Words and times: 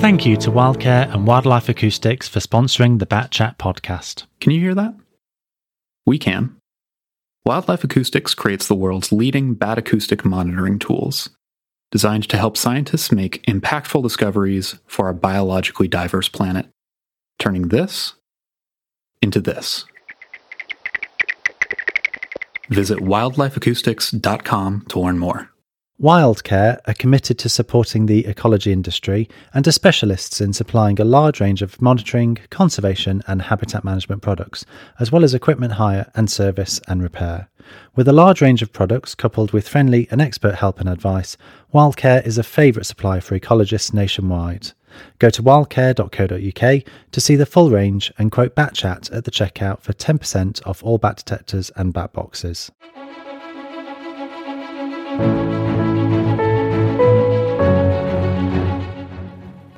Thank 0.00 0.24
you 0.24 0.38
to 0.38 0.50
Wildcare 0.50 1.12
and 1.12 1.26
Wildlife 1.26 1.68
Acoustics 1.68 2.26
for 2.26 2.40
sponsoring 2.40 2.98
the 2.98 3.06
Bat 3.06 3.30
Chat 3.30 3.58
podcast. 3.58 4.24
Can 4.40 4.50
you 4.50 4.58
hear 4.58 4.74
that? 4.74 4.94
We 6.06 6.18
can. 6.18 6.56
Wildlife 7.44 7.84
Acoustics 7.84 8.32
creates 8.32 8.66
the 8.66 8.74
world's 8.74 9.12
leading 9.12 9.52
bat 9.52 9.76
acoustic 9.76 10.24
monitoring 10.24 10.78
tools, 10.78 11.28
designed 11.90 12.30
to 12.30 12.38
help 12.38 12.56
scientists 12.56 13.12
make 13.12 13.42
impactful 13.42 14.02
discoveries 14.02 14.76
for 14.86 15.04
our 15.04 15.12
biologically 15.12 15.86
diverse 15.86 16.30
planet, 16.30 16.66
turning 17.38 17.68
this 17.68 18.14
into 19.20 19.38
this. 19.38 19.84
Visit 22.70 23.00
wildlifeacoustics.com 23.00 24.86
to 24.88 24.98
learn 24.98 25.18
more. 25.18 25.50
Wildcare 26.00 26.78
are 26.86 26.94
committed 26.94 27.38
to 27.40 27.50
supporting 27.50 28.06
the 28.06 28.24
ecology 28.24 28.72
industry 28.72 29.28
and 29.52 29.68
are 29.68 29.72
specialists 29.72 30.40
in 30.40 30.54
supplying 30.54 30.98
a 30.98 31.04
large 31.04 31.40
range 31.42 31.60
of 31.60 31.82
monitoring, 31.82 32.38
conservation, 32.48 33.22
and 33.26 33.42
habitat 33.42 33.84
management 33.84 34.22
products, 34.22 34.64
as 34.98 35.12
well 35.12 35.24
as 35.24 35.34
equipment 35.34 35.74
hire 35.74 36.10
and 36.14 36.30
service 36.30 36.80
and 36.88 37.02
repair. 37.02 37.50
With 37.96 38.08
a 38.08 38.14
large 38.14 38.40
range 38.40 38.62
of 38.62 38.72
products 38.72 39.14
coupled 39.14 39.52
with 39.52 39.68
friendly 39.68 40.08
and 40.10 40.22
expert 40.22 40.54
help 40.54 40.80
and 40.80 40.88
advice, 40.88 41.36
Wildcare 41.74 42.26
is 42.26 42.38
a 42.38 42.42
favourite 42.42 42.86
supplier 42.86 43.20
for 43.20 43.38
ecologists 43.38 43.92
nationwide. 43.92 44.72
Go 45.18 45.28
to 45.28 45.42
wildcare.co.uk 45.42 46.84
to 47.12 47.20
see 47.20 47.36
the 47.36 47.44
full 47.44 47.70
range 47.70 48.10
and 48.16 48.32
quote 48.32 48.54
BatChat 48.54 49.14
at 49.14 49.24
the 49.24 49.30
checkout 49.30 49.82
for 49.82 49.92
10% 49.92 50.66
off 50.66 50.82
all 50.82 50.96
bat 50.96 51.18
detectors 51.18 51.70
and 51.76 51.92
bat 51.92 52.14
boxes. 52.14 52.70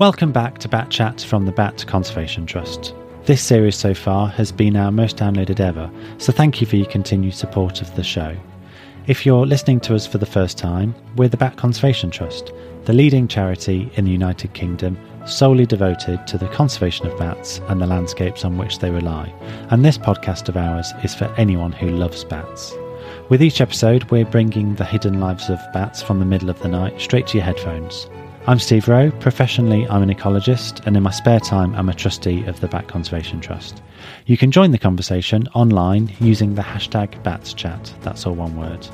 Welcome 0.03 0.33
back 0.33 0.59
to 0.59 0.69
Bat 0.69 0.91
Chat 0.91 1.21
from 1.21 1.47
the 1.47 1.53
Bat 1.53 1.85
Conservation 1.87 2.45
Trust. 2.45 2.93
This 3.25 3.41
series 3.41 3.77
so 3.77 3.95
far 3.95 4.27
has 4.27 4.51
been 4.51 4.77
our 4.77 4.91
most 4.91 5.17
downloaded 5.17 5.61
ever, 5.61 5.89
so 6.19 6.33
thank 6.33 6.61
you 6.61 6.67
for 6.67 6.75
your 6.75 6.89
continued 6.89 7.35
support 7.35 7.81
of 7.81 7.95
the 7.95 8.03
show. 8.03 8.37
If 9.07 9.25
you're 9.25 9.47
listening 9.47 9.79
to 9.83 9.95
us 9.95 10.05
for 10.05 10.19
the 10.19 10.27
first 10.27 10.59
time, 10.59 10.93
we're 11.15 11.29
the 11.29 11.37
Bat 11.37 11.57
Conservation 11.57 12.11
Trust, 12.11 12.53
the 12.85 12.93
leading 12.93 13.29
charity 13.29 13.93
in 13.95 14.05
the 14.05 14.11
United 14.11 14.55
Kingdom 14.55 14.99
solely 15.25 15.67
devoted 15.67 16.27
to 16.27 16.37
the 16.37 16.49
conservation 16.49 17.07
of 17.07 17.17
bats 17.17 17.61
and 17.69 17.81
the 17.81 17.87
landscapes 17.87 18.45
on 18.45 18.59
which 18.59 18.81
they 18.81 18.91
rely. 18.91 19.33
And 19.71 19.85
this 19.85 19.99
podcast 19.99 20.49
of 20.49 20.57
ours 20.57 20.93
is 21.05 21.15
for 21.15 21.33
anyone 21.37 21.71
who 21.71 21.91
loves 21.91 22.25
bats. 22.25 22.75
With 23.29 23.41
each 23.41 23.61
episode, 23.61 24.11
we're 24.11 24.25
bringing 24.25 24.75
the 24.75 24.85
hidden 24.85 25.21
lives 25.21 25.49
of 25.49 25.61
bats 25.73 26.03
from 26.03 26.19
the 26.19 26.25
middle 26.25 26.51
of 26.51 26.59
the 26.59 26.69
night 26.69 27.01
straight 27.01 27.29
to 27.29 27.39
your 27.39 27.45
headphones. 27.45 28.09
I'm 28.45 28.59
Steve 28.59 28.89
Rowe. 28.89 29.13
Professionally, 29.21 29.87
I'm 29.89 30.03
an 30.03 30.13
ecologist, 30.13 30.85
and 30.85 30.97
in 30.97 31.05
my 31.05 31.13
spare 31.13 31.39
time, 31.39 31.77
I'm 31.77 31.89
a 31.89 31.95
trustee 31.95 32.45
of 32.47 32.59
the 32.59 32.67
Bat 32.67 32.89
Conservation 32.89 33.41
Trust. 33.41 33.81
You 34.27 34.37
can 34.37 34.51
join 34.51 34.73
the 34.73 34.79
conversation 34.79 35.47
online 35.55 36.13
using 36.21 36.57
the 36.57 36.63
hashtag 36.63 37.23
BatsChat. 37.23 37.93
That's 38.03 38.27
all 38.27 38.35
one 38.35 38.57
word. 38.57 38.85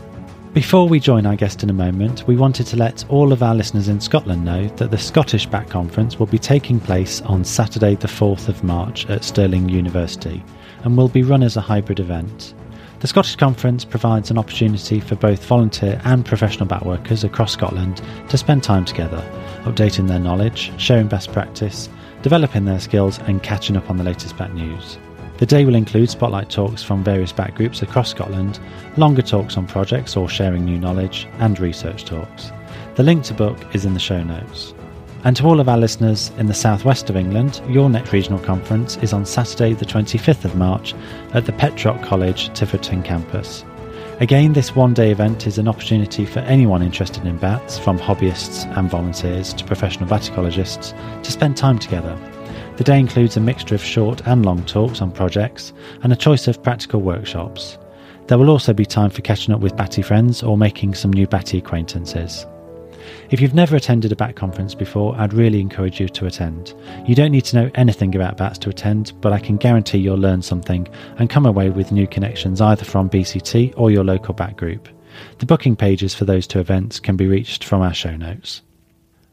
Before 0.53 0.87
we 0.87 1.01
join 1.01 1.25
our 1.25 1.35
guest 1.35 1.63
in 1.63 1.71
a 1.71 1.73
moment, 1.73 2.27
we 2.27 2.37
wanted 2.37 2.67
to 2.67 2.77
let 2.77 3.09
all 3.09 3.33
of 3.33 3.43
our 3.43 3.55
listeners 3.55 3.89
in 3.89 4.03
Scotland 4.03 4.45
know 4.45 4.69
that 4.77 4.91
the 4.91 4.99
Scottish 4.99 5.47
Bat 5.47 5.71
Conference 5.71 6.19
will 6.19 6.27
be 6.27 6.39
taking 6.39 6.79
place 6.79 7.23
on 7.23 7.43
Saturday, 7.43 7.95
the 7.95 8.07
4th 8.07 8.49
of 8.49 8.63
March 8.63 9.09
at 9.09 9.25
Stirling 9.25 9.69
University 9.71 10.45
and 10.85 10.97
will 10.97 11.09
be 11.09 11.23
run 11.23 11.43
as 11.43 11.57
a 11.57 11.61
hybrid 11.61 12.01
event. 12.01 12.55
The 13.01 13.07
Scottish 13.07 13.37
Conference 13.37 13.85
provides 13.85 14.29
an 14.33 14.39
opportunity 14.39 14.99
for 14.99 15.15
both 15.15 15.45
volunteer 15.45 16.01
and 16.05 16.27
professional 16.27 16.67
bat 16.67 16.85
workers 16.85 17.23
across 17.23 17.53
Scotland 17.53 18.03
to 18.29 18.37
spend 18.37 18.65
time 18.65 18.85
together, 18.85 19.25
updating 19.63 20.09
their 20.09 20.19
knowledge, 20.19 20.73
sharing 20.79 21.07
best 21.07 21.33
practice, 21.33 21.89
developing 22.23 22.65
their 22.65 22.81
skills, 22.81 23.21
and 23.21 23.41
catching 23.41 23.77
up 23.77 23.89
on 23.89 23.99
the 23.99 24.03
latest 24.03 24.37
bat 24.37 24.53
news. 24.53 24.99
The 25.37 25.47
day 25.47 25.65
will 25.65 25.77
include 25.77 26.11
spotlight 26.11 26.51
talks 26.51 26.83
from 26.83 27.05
various 27.05 27.31
bat 27.31 27.55
groups 27.55 27.83
across 27.83 28.11
Scotland, 28.11 28.59
longer 28.97 29.23
talks 29.23 29.57
on 29.57 29.69
projects 29.69 30.17
or 30.17 30.29
sharing 30.29 30.65
new 30.65 30.81
knowledge, 30.81 31.29
and 31.39 31.61
research 31.61 32.05
talks. 32.05 32.51
The 32.97 33.05
link 33.05 33.23
to 33.27 33.35
book 33.35 33.57
is 33.77 33.85
in 33.85 33.95
the 33.95 34.01
show 34.01 34.25
notes. 34.25 34.75
And 35.25 35.35
to 35.37 35.45
all 35.45 35.59
of 35.59 35.69
our 35.69 35.79
listeners 35.79 36.31
in 36.39 36.47
the 36.47 36.55
southwest 36.55 37.11
of 37.11 37.17
England, 37.17 37.61
your 37.69 37.91
next 37.91 38.13
regional 38.13 38.39
conference 38.39 38.97
is 38.99 39.13
on 39.13 39.27
Saturday, 39.27 39.75
the 39.75 39.85
25th 39.85 40.45
of 40.45 40.55
March, 40.55 40.95
at 41.35 41.45
the 41.45 41.53
Petroc 41.53 42.03
College 42.05 42.53
Tiverton 42.55 43.03
campus. 43.03 43.65
Again, 44.21 44.53
this 44.53 44.75
one 44.75 44.95
day 44.95 45.11
event 45.11 45.47
is 45.47 45.59
an 45.59 45.69
opportunity 45.69 46.25
for 46.25 46.41
anyone 46.41 46.83
interested 46.83 47.25
in 47.25 47.37
bats, 47.37 47.79
from 47.79 47.99
hobbyists 47.99 48.65
and 48.77 48.91
volunteers 48.91 49.53
to 49.55 49.65
professional 49.65 50.09
bat 50.09 50.23
ecologists, 50.23 50.93
to 51.23 51.33
spend 51.33 51.57
time 51.57 51.79
together. 51.79 52.17
The 52.77 52.85
day 52.85 52.99
includes 52.99 53.37
a 53.37 53.41
mixture 53.41 53.75
of 53.75 53.83
short 53.83 54.25
and 54.27 54.47
long 54.47 54.65
talks 54.67 55.03
on 55.03 55.11
projects 55.11 55.73
and 56.03 56.13
a 56.13 56.17
choice 56.17 56.47
of 56.47 56.63
practical 56.63 57.01
workshops. 57.01 57.77
There 58.29 58.39
will 58.39 58.51
also 58.51 58.73
be 58.73 58.87
time 58.87 59.11
for 59.11 59.23
catching 59.23 59.53
up 59.53 59.61
with 59.61 59.77
batty 59.77 60.03
friends 60.03 60.43
or 60.43 60.57
making 60.57 60.95
some 60.95 61.13
new 61.13 61.27
batty 61.27 61.59
acquaintances. 61.59 62.47
If 63.31 63.43
you've 63.43 63.55
never 63.55 63.77
attended 63.77 64.11
a 64.11 64.17
bat 64.17 64.37
conference 64.37 64.75
before, 64.75 65.15
I'd 65.19 65.35
really 65.35 65.61
encourage 65.61 66.01
you 66.01 66.09
to 66.09 66.25
attend. 66.25 66.73
You 67.07 67.15
don't 67.15 67.31
need 67.31 67.45
to 67.47 67.57
know 67.57 67.71
anything 67.75 68.15
about 68.15 68.39
bats 68.39 68.59
to 68.61 68.71
attend, 68.71 69.13
but 69.21 69.35
I 69.35 69.39
can 69.39 69.59
guarantee 69.59 69.99
you'll 69.99 70.17
learn 70.17 70.41
something 70.41 70.89
and 71.19 71.29
come 71.29 71.45
away 71.45 71.69
with 71.69 71.93
new 71.93 72.07
connections 72.07 72.63
either 72.63 72.87
from 72.87 73.11
BCT 73.11 73.75
or 73.77 73.91
your 73.91 74.03
local 74.03 74.33
bat 74.33 74.57
group. 74.57 74.89
The 75.41 75.47
booking 75.47 75.77
pages 75.77 76.15
for 76.15 76.25
those 76.25 76.47
two 76.47 76.59
events 76.59 77.01
can 77.01 77.17
be 77.17 77.27
reached 77.27 77.65
from 77.65 77.83
our 77.83 77.93
show 77.93 78.17
notes. 78.17 78.63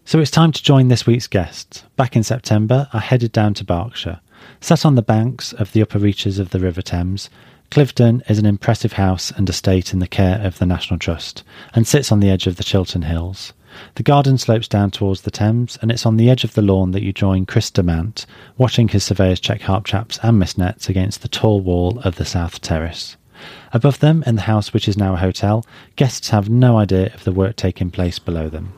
So 0.04 0.20
it's 0.20 0.30
time 0.30 0.52
to 0.52 0.62
join 0.62 0.90
this 0.90 1.08
week's 1.08 1.28
guest. 1.28 1.86
Back 1.96 2.18
in 2.18 2.24
September, 2.24 2.90
I 2.92 3.00
headed 3.00 3.32
down 3.32 3.54
to 3.56 3.64
Berkshire. 3.64 4.20
Sat 4.60 4.86
on 4.86 4.96
the 4.96 5.02
banks 5.02 5.54
of 5.54 5.72
the 5.72 5.82
upper 5.82 6.00
reaches 6.00 6.38
of 6.38 6.50
the 6.50 6.60
River 6.60 6.82
Thames, 6.82 7.30
Cliveden 7.72 8.30
is 8.30 8.40
an 8.40 8.46
impressive 8.46 8.94
house 8.94 9.32
and 9.32 9.50
estate 9.50 9.94
in 9.94 10.00
the 10.00 10.08
care 10.08 10.40
of 10.42 10.60
the 10.60 10.66
National 10.66 11.00
Trust 11.00 11.44
and 11.74 11.88
sits 11.88 12.12
on 12.12 12.20
the 12.20 12.30
edge 12.30 12.46
of 12.46 12.58
the 12.58 12.64
Chiltern 12.64 13.04
Hills. 13.04 13.54
The 13.96 14.04
garden 14.04 14.38
slopes 14.38 14.68
down 14.68 14.92
towards 14.92 15.22
the 15.22 15.32
Thames, 15.32 15.78
and 15.82 15.92
it's 15.92 16.06
on 16.06 16.18
the 16.18 16.30
edge 16.30 16.44
of 16.44 16.54
the 16.54 16.62
lawn 16.62 16.92
that 16.92 17.04
you 17.04 17.14
join 17.14 17.46
Chris 17.46 17.70
Demant, 17.72 18.26
watching 18.58 18.88
his 18.88 19.04
surveyors 19.04 19.40
check 19.40 19.62
harp 19.62 19.84
traps 19.84 20.20
and 20.24 20.40
mist 20.40 20.58
nets 20.58 20.90
against 20.90 21.22
the 21.22 21.28
tall 21.28 21.62
wall 21.62 22.00
of 22.04 22.16
the 22.16 22.26
south 22.26 22.62
terrace. 22.62 23.18
Above 23.74 24.00
them, 24.00 24.24
in 24.26 24.36
the 24.36 24.44
house 24.44 24.74
which 24.74 24.88
is 24.88 24.98
now 24.98 25.14
a 25.14 25.18
hotel, 25.18 25.66
guests 25.96 26.30
have 26.30 26.50
no 26.50 26.78
idea 26.78 27.14
of 27.14 27.24
the 27.24 27.32
work 27.32 27.56
taking 27.56 27.92
place 27.92 28.20
below 28.20 28.50
them. 28.50 28.74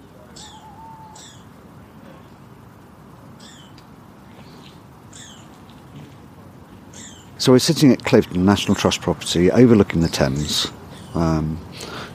So 7.39 7.51
we're 7.51 7.59
sitting 7.59 7.93
at 7.93 7.99
Cliveden 7.99 8.37
National 8.37 8.73
Trust 8.73 9.01
property 9.01 9.51
overlooking 9.51 10.01
the 10.01 10.09
Thames. 10.09 10.71
Um, 11.13 11.59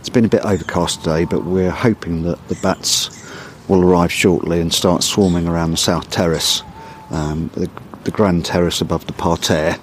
it's 0.03 0.09
been 0.09 0.25
a 0.25 0.29
bit 0.29 0.45
overcast 0.45 1.05
today, 1.05 1.25
but 1.25 1.45
we're 1.45 1.71
hoping 1.71 2.25
that 2.25 2.49
the 2.49 2.57
bats 2.57 3.09
will 3.69 3.85
arrive 3.85 4.11
shortly 4.11 4.61
and 4.61 4.75
start 4.75 5.05
swarming 5.05 5.47
around 5.47 5.71
the 5.71 5.77
south 5.77 6.11
terrace, 6.11 6.65
um, 7.11 7.49
the, 7.55 7.71
the, 8.03 8.11
grand 8.11 8.45
terrace 8.45 8.81
above 8.81 9.07
the 9.07 9.13
parterre, 9.13 9.77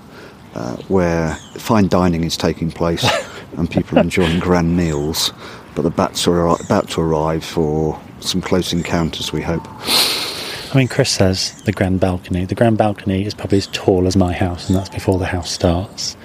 uh, 0.55 0.75
where 0.89 1.35
fine 1.55 1.87
dining 1.87 2.25
is 2.25 2.35
taking 2.35 2.69
place 2.69 3.09
and 3.57 3.71
people 3.71 3.97
are 3.97 4.01
enjoying 4.01 4.39
grand 4.39 4.75
meals. 4.75 5.31
But 5.73 5.83
the 5.83 5.89
bats 5.89 6.27
are 6.27 6.47
about 6.47 6.89
to 6.89 7.01
arrive 7.01 7.45
for 7.45 7.97
some 8.19 8.41
close 8.41 8.73
encounters, 8.73 9.31
we 9.31 9.41
hope. 9.41 9.65
I 9.65 10.71
mean, 10.75 10.89
Chris 10.89 11.11
says 11.11 11.61
the 11.61 11.71
grand 11.71 12.01
balcony. 12.01 12.43
The 12.43 12.55
grand 12.55 12.77
balcony 12.77 13.25
is 13.25 13.33
probably 13.33 13.59
as 13.59 13.67
tall 13.67 14.05
as 14.05 14.17
my 14.17 14.33
house, 14.33 14.67
and 14.67 14.77
that's 14.77 14.89
before 14.89 15.17
the 15.17 15.27
house 15.27 15.49
starts. 15.49 16.17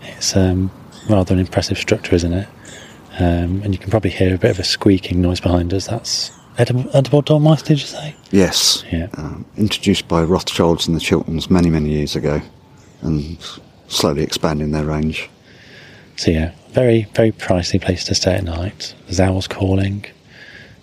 It's 0.00 0.34
um, 0.34 0.70
rather 1.10 1.34
an 1.34 1.40
impressive 1.40 1.76
structure, 1.76 2.14
isn't 2.14 2.32
it? 2.32 2.48
Um, 3.18 3.62
and 3.62 3.72
you 3.72 3.78
can 3.78 3.90
probably 3.90 4.10
hear 4.10 4.34
a 4.34 4.38
bit 4.38 4.50
of 4.50 4.58
a 4.58 4.64
squeaking 4.64 5.20
noise 5.20 5.40
behind 5.40 5.72
us. 5.72 5.86
That's 5.86 6.32
edible, 6.58 6.84
edible 6.94 7.22
dormice, 7.22 7.62
did 7.62 7.80
you 7.80 7.86
say? 7.86 8.16
Yes. 8.30 8.84
Yeah. 8.90 9.08
Um, 9.16 9.44
introduced 9.56 10.08
by 10.08 10.22
Rothschilds 10.22 10.86
and 10.86 10.96
the 10.96 11.00
Chilterns 11.00 11.50
many, 11.50 11.70
many 11.70 11.90
years 11.90 12.16
ago, 12.16 12.42
and 13.02 13.38
slowly 13.88 14.22
expanding 14.22 14.72
their 14.72 14.84
range. 14.84 15.30
So 16.16 16.30
yeah, 16.30 16.52
very, 16.70 17.04
very 17.14 17.32
pricey 17.32 17.80
place 17.80 18.04
to 18.04 18.14
stay 18.14 18.34
at 18.34 18.44
night. 18.44 18.94
There's 19.04 19.20
owls 19.20 19.46
calling. 19.46 20.06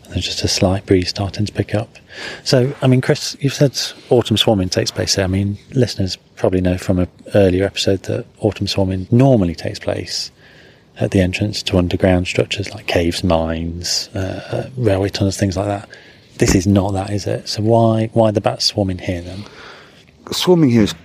And 0.04 0.14
there's 0.14 0.26
just 0.26 0.44
a 0.44 0.48
slight 0.48 0.86
breeze 0.86 1.10
starting 1.10 1.46
to 1.46 1.54
pick 1.54 1.74
up. 1.76 1.90
So, 2.44 2.74
I 2.82 2.88
mean, 2.88 3.02
Chris, 3.02 3.38
you've 3.40 3.54
said 3.54 3.78
autumn 4.10 4.36
swarming 4.38 4.70
takes 4.70 4.92
place 4.92 5.16
there. 5.16 5.26
I 5.26 5.30
mean, 5.30 5.58
listeners 5.72 6.18
probably 6.36 6.60
know 6.60 6.78
from 6.78 7.00
an 7.00 7.08
earlier 7.34 7.66
episode 7.66 8.04
that 8.04 8.26
autumn 8.40 8.68
swarming 8.68 9.08
normally 9.12 9.56
takes 9.56 9.80
place 9.80 10.32
at 11.00 11.12
the 11.12 11.20
entrance 11.20 11.64
to 11.64 11.78
underground 11.78 12.28
structures 12.28 12.74
like 12.74 12.88
caves, 12.88 13.24
mines, 13.24 14.10
uh, 14.10 14.70
railway 14.78 15.10
tunnels, 15.10 15.38
things 15.38 15.58
like 15.58 15.68
that. 15.68 15.90
This 16.38 16.56
is 16.56 16.68
not 16.68 16.94
that, 16.94 17.10
is 17.12 17.28
it? 17.28 17.48
So 17.48 17.62
why 17.62 18.10
why 18.14 18.32
the 18.32 18.42
bats 18.42 18.66
swarming 18.66 19.00
here 19.00 19.22
then? 19.22 19.46
Swarming 20.32 20.70
here 20.70 20.84
is 20.84 20.96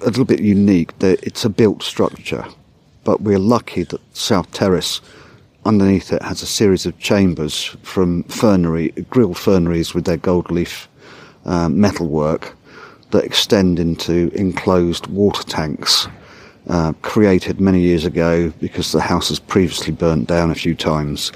a 0.00 0.06
little 0.06 0.24
bit 0.24 0.40
unique. 0.40 0.92
It's 1.00 1.44
a 1.44 1.50
built 1.50 1.82
structure, 1.82 2.44
but 3.04 3.20
we're 3.20 3.38
lucky 3.38 3.84
that 3.84 4.00
South 4.16 4.50
Terrace 4.52 5.00
underneath 5.64 6.12
it 6.12 6.22
has 6.22 6.42
a 6.42 6.46
series 6.46 6.86
of 6.86 6.98
chambers 6.98 7.76
from 7.82 8.22
fernery, 8.24 8.90
grilled 9.10 9.36
ferneries 9.36 9.94
with 9.94 10.04
their 10.04 10.16
gold 10.16 10.50
leaf 10.50 10.88
uh, 11.44 11.68
metalwork 11.68 12.56
that 13.10 13.24
extend 13.24 13.78
into 13.78 14.30
enclosed 14.34 15.06
water 15.08 15.42
tanks 15.42 16.06
uh, 16.68 16.92
created 17.02 17.60
many 17.60 17.80
years 17.80 18.04
ago 18.04 18.50
because 18.60 18.92
the 18.92 19.00
house 19.00 19.28
has 19.28 19.38
previously 19.38 19.92
burnt 19.92 20.26
down 20.28 20.50
a 20.50 20.54
few 20.54 20.74
times. 20.74 21.32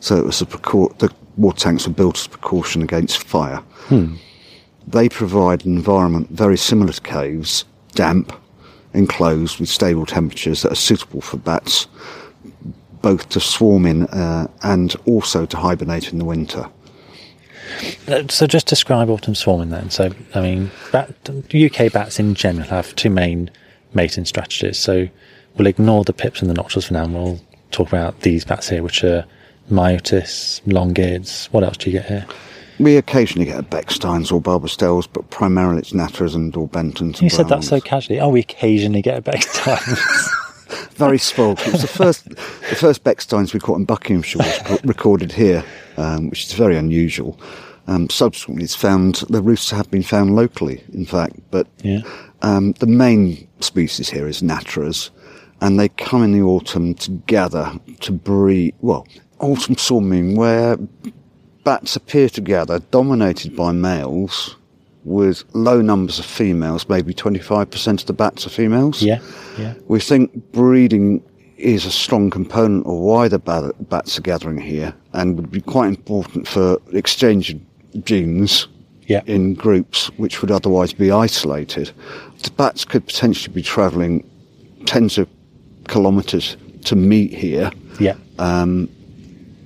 So 0.00 0.16
it 0.16 0.24
was 0.24 0.40
a 0.42 0.46
precau- 0.46 0.96
the 0.98 1.12
water 1.36 1.58
tanks 1.60 1.86
were 1.86 1.92
built 1.92 2.18
as 2.18 2.26
a 2.26 2.30
precaution 2.30 2.82
against 2.82 3.22
fire. 3.24 3.62
They 4.88 5.08
provide 5.08 5.64
an 5.64 5.76
environment 5.76 6.30
very 6.30 6.56
similar 6.58 6.92
to 6.92 7.00
caves, 7.00 7.64
damp, 7.94 8.32
enclosed 8.94 9.60
with 9.60 9.68
stable 9.68 10.06
temperatures 10.06 10.62
that 10.62 10.72
are 10.72 10.76
suitable 10.76 11.20
for 11.20 11.36
bats, 11.36 11.86
both 13.00 13.28
to 13.30 13.40
swarm 13.40 13.86
in 13.86 14.06
uh, 14.08 14.48
and 14.62 14.96
also 15.06 15.46
to 15.46 15.56
hibernate 15.56 16.12
in 16.12 16.18
the 16.18 16.24
winter. 16.24 16.68
Uh, 18.08 18.24
So 18.28 18.46
just 18.46 18.66
describe 18.66 19.08
autumn 19.08 19.34
swarming 19.34 19.70
then. 19.70 19.90
So, 19.90 20.10
I 20.34 20.40
mean, 20.40 20.70
bat, 20.90 21.10
UK 21.54 21.92
bats 21.92 22.18
in 22.18 22.34
general 22.34 22.68
have 22.68 22.94
two 22.96 23.10
main 23.10 23.50
mating 23.94 24.24
strategies. 24.24 24.78
So 24.78 25.08
we'll 25.56 25.66
ignore 25.66 26.04
the 26.04 26.12
pips 26.12 26.40
and 26.40 26.50
the 26.50 26.54
nocturnes 26.54 26.86
for 26.86 26.94
now 26.94 27.04
and 27.04 27.14
we'll 27.14 27.40
talk 27.70 27.88
about 27.88 28.20
these 28.20 28.44
bats 28.44 28.68
here, 28.68 28.82
which 28.82 29.02
are 29.04 29.24
myotis, 29.70 30.60
long-eared. 30.66 31.28
What 31.50 31.64
else 31.64 31.76
do 31.76 31.90
you 31.90 31.98
get 31.98 32.06
here? 32.06 32.26
We 32.78 32.96
occasionally 32.96 33.46
get 33.46 33.58
a 33.58 33.62
Bechsteins 33.62 34.32
or 34.32 34.40
Barbastelles, 34.40 35.06
but 35.12 35.28
primarily 35.30 35.78
it's 35.78 35.92
Natters 35.92 36.34
and 36.34 36.52
Daubenton's. 36.52 37.20
You 37.20 37.26
and 37.26 37.32
said 37.32 37.48
that 37.48 37.64
so 37.64 37.80
casually. 37.80 38.18
Oh, 38.18 38.28
we 38.28 38.40
occasionally 38.40 39.02
get 39.02 39.18
a 39.18 39.22
Bechstein. 39.22 40.28
very 40.92 41.18
spoiled. 41.18 41.60
It 41.60 41.72
was 41.72 41.82
the 41.82 41.88
first, 41.88 42.28
the 42.28 42.76
first 42.76 43.04
Bechsteins 43.04 43.52
we 43.52 43.60
caught 43.60 43.78
in 43.78 43.84
Buckinghamshire 43.84 44.38
was 44.38 44.80
recorded 44.84 45.32
here, 45.32 45.64
um, 45.96 46.30
which 46.30 46.46
is 46.46 46.52
very 46.52 46.76
unusual. 46.76 47.38
Um, 47.86 48.08
subsequently, 48.10 48.64
it's 48.64 48.76
found 48.76 49.16
the 49.28 49.42
roosts 49.42 49.70
have 49.70 49.90
been 49.90 50.04
found 50.04 50.36
locally, 50.36 50.84
in 50.92 51.04
fact, 51.04 51.36
but 51.50 51.66
yeah. 51.82 52.02
um, 52.42 52.72
the 52.78 52.86
main 52.86 53.48
species 53.60 54.08
here 54.08 54.28
is 54.28 54.40
Natterer's, 54.40 55.10
and 55.60 55.78
they 55.78 55.88
come 55.88 56.22
in 56.22 56.32
the 56.32 56.42
autumn 56.42 56.94
to 56.94 57.10
gather 57.26 57.72
to 58.00 58.12
breed. 58.12 58.74
Well, 58.80 59.06
autumn 59.40 59.76
swarming, 59.76 60.36
where 60.36 60.78
bats 61.64 61.96
appear 61.96 62.28
to 62.30 62.40
gather, 62.40 62.78
dominated 62.78 63.56
by 63.56 63.72
males, 63.72 64.56
with 65.04 65.44
low 65.52 65.82
numbers 65.82 66.20
of 66.20 66.24
females. 66.24 66.88
Maybe 66.88 67.12
twenty-five 67.12 67.70
percent 67.70 68.00
of 68.02 68.06
the 68.06 68.12
bats 68.12 68.46
are 68.46 68.50
females. 68.50 69.02
Yeah. 69.02 69.18
Yeah. 69.58 69.74
We 69.88 69.98
think 69.98 70.52
breeding 70.52 71.22
is 71.56 71.84
a 71.84 71.90
strong 71.90 72.30
component 72.30 72.86
of 72.86 72.94
why 72.94 73.28
the 73.28 73.38
bat- 73.38 73.88
bats 73.88 74.18
are 74.18 74.22
gathering 74.22 74.58
here 74.58 74.94
and 75.12 75.36
would 75.36 75.50
be 75.50 75.60
quite 75.60 75.88
important 75.88 76.48
for 76.48 76.80
exchanging 76.92 77.64
genes 78.04 78.68
Yeah. 79.06 79.22
in 79.26 79.54
groups 79.54 80.10
which 80.16 80.40
would 80.40 80.50
otherwise 80.50 80.92
be 80.92 81.10
isolated. 81.10 81.90
The 82.42 82.50
bats 82.52 82.84
could 82.84 83.06
potentially 83.06 83.52
be 83.54 83.62
travelling 83.62 84.24
tens 84.86 85.18
of 85.18 85.28
kilometres 85.88 86.56
to 86.84 86.96
meet 86.96 87.32
here 87.34 87.70
Yeah. 88.00 88.14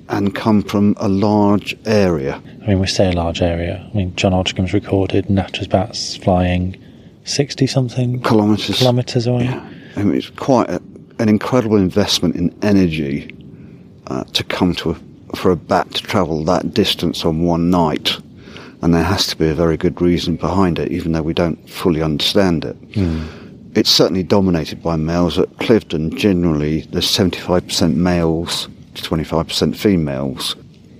and 0.08 0.34
come 0.34 0.62
from 0.62 0.94
a 0.98 1.08
large 1.08 1.76
area. 1.86 2.40
I 2.62 2.68
mean, 2.68 2.80
we 2.80 2.86
say 2.86 3.08
a 3.10 3.12
large 3.12 3.42
area. 3.42 3.88
I 3.92 3.96
mean, 3.96 4.14
John 4.16 4.32
Odgcombe's 4.32 4.72
recorded 4.72 5.28
Natterer's 5.28 5.66
bats 5.68 6.16
flying 6.16 6.76
60 7.24 7.66
something 7.66 8.20
Kilometres. 8.22 8.78
kilometres 8.78 9.26
away. 9.26 9.44
Yeah. 9.44 9.68
I 9.96 10.02
mean, 10.02 10.16
it's 10.16 10.30
quite 10.30 10.68
a, 10.70 10.80
an 11.18 11.28
incredible 11.28 11.76
investment 11.76 12.36
in 12.36 12.54
energy 12.62 13.28
uh, 14.06 14.24
to 14.32 14.44
come 14.44 14.74
to 14.76 14.90
a, 14.90 14.96
for 15.34 15.50
a 15.50 15.56
bat 15.56 15.92
to 15.94 16.02
travel 16.02 16.44
that 16.44 16.72
distance 16.74 17.24
on 17.24 17.42
one 17.42 17.70
night, 17.70 18.18
and 18.82 18.94
there 18.94 19.02
has 19.02 19.26
to 19.28 19.36
be 19.36 19.48
a 19.48 19.54
very 19.54 19.76
good 19.76 20.00
reason 20.00 20.36
behind 20.36 20.78
it, 20.78 20.92
even 20.92 21.12
though 21.12 21.22
we 21.22 21.34
don't 21.34 21.68
fully 21.68 22.02
understand 22.02 22.64
it. 22.64 22.76
Hmm. 22.94 23.24
It's 23.74 23.90
certainly 23.90 24.22
dominated 24.22 24.82
by 24.82 24.96
males. 24.96 25.38
At 25.38 25.50
Cliveden, 25.58 26.16
generally, 26.16 26.82
there's 26.92 27.10
75% 27.10 27.94
males 27.94 28.68
to 28.94 29.02
25% 29.02 29.76
females, 29.76 30.56